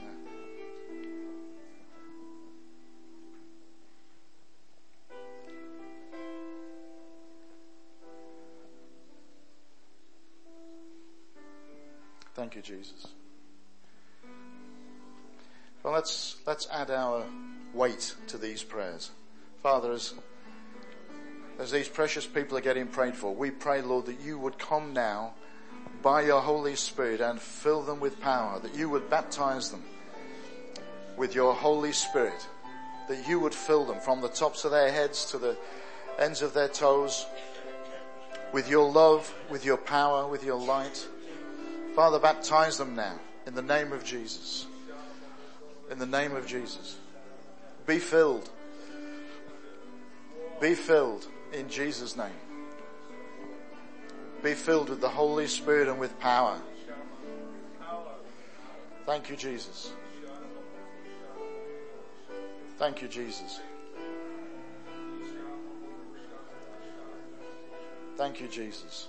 Thank 12.34 12.54
you, 12.54 12.62
Jesus. 12.62 13.08
Well, 15.82 15.92
let's, 15.92 16.36
let's 16.46 16.68
add 16.70 16.92
our 16.92 17.24
weight 17.74 18.14
to 18.28 18.38
these 18.38 18.62
prayers. 18.62 19.10
Father, 19.60 19.90
as, 19.90 20.14
as 21.58 21.72
these 21.72 21.88
precious 21.88 22.24
people 22.24 22.56
are 22.56 22.62
getting 22.62 22.86
prayed 22.86 23.16
for, 23.16 23.34
we 23.34 23.50
pray, 23.50 23.82
Lord, 23.82 24.06
that 24.06 24.20
you 24.20 24.38
would 24.38 24.58
come 24.58 24.92
now 24.92 25.34
by 26.02 26.22
your 26.22 26.40
Holy 26.40 26.76
Spirit 26.76 27.20
and 27.20 27.40
fill 27.40 27.82
them 27.82 27.98
with 27.98 28.20
power, 28.20 28.60
that 28.60 28.74
you 28.74 28.88
would 28.88 29.10
baptize 29.10 29.70
them 29.70 29.82
with 31.16 31.34
your 31.34 31.52
Holy 31.52 31.92
Spirit, 31.92 32.46
that 33.08 33.28
you 33.28 33.40
would 33.40 33.54
fill 33.54 33.84
them 33.84 33.98
from 33.98 34.20
the 34.20 34.28
tops 34.28 34.64
of 34.64 34.70
their 34.70 34.92
heads 34.92 35.24
to 35.32 35.38
the 35.38 35.56
ends 36.18 36.42
of 36.42 36.54
their 36.54 36.68
toes 36.68 37.26
with 38.52 38.70
your 38.70 38.88
love, 38.90 39.34
with 39.50 39.64
your 39.64 39.76
power, 39.76 40.28
with 40.28 40.44
your 40.44 40.60
light. 40.60 41.08
Father, 41.96 42.20
baptize 42.20 42.78
them 42.78 42.94
now 42.94 43.18
in 43.46 43.54
the 43.54 43.62
name 43.62 43.92
of 43.92 44.04
Jesus. 44.04 44.66
In 45.90 45.98
the 45.98 46.06
name 46.06 46.36
of 46.36 46.46
Jesus. 46.46 46.96
Be 47.84 47.98
filled. 47.98 48.48
Be 50.60 50.74
filled 50.74 51.26
in 51.52 51.68
Jesus' 51.68 52.16
name. 52.16 52.30
Be 54.42 54.54
filled 54.54 54.88
with 54.88 55.00
the 55.00 55.08
Holy 55.08 55.46
Spirit 55.46 55.88
and 55.88 55.98
with 55.98 56.18
power. 56.20 56.60
Thank 59.06 59.30
you, 59.30 59.36
Jesus. 59.36 59.92
Thank 62.78 63.02
you, 63.02 63.08
Jesus. 63.08 63.60
Thank 68.16 68.40
you, 68.40 68.48
Jesus. 68.48 69.08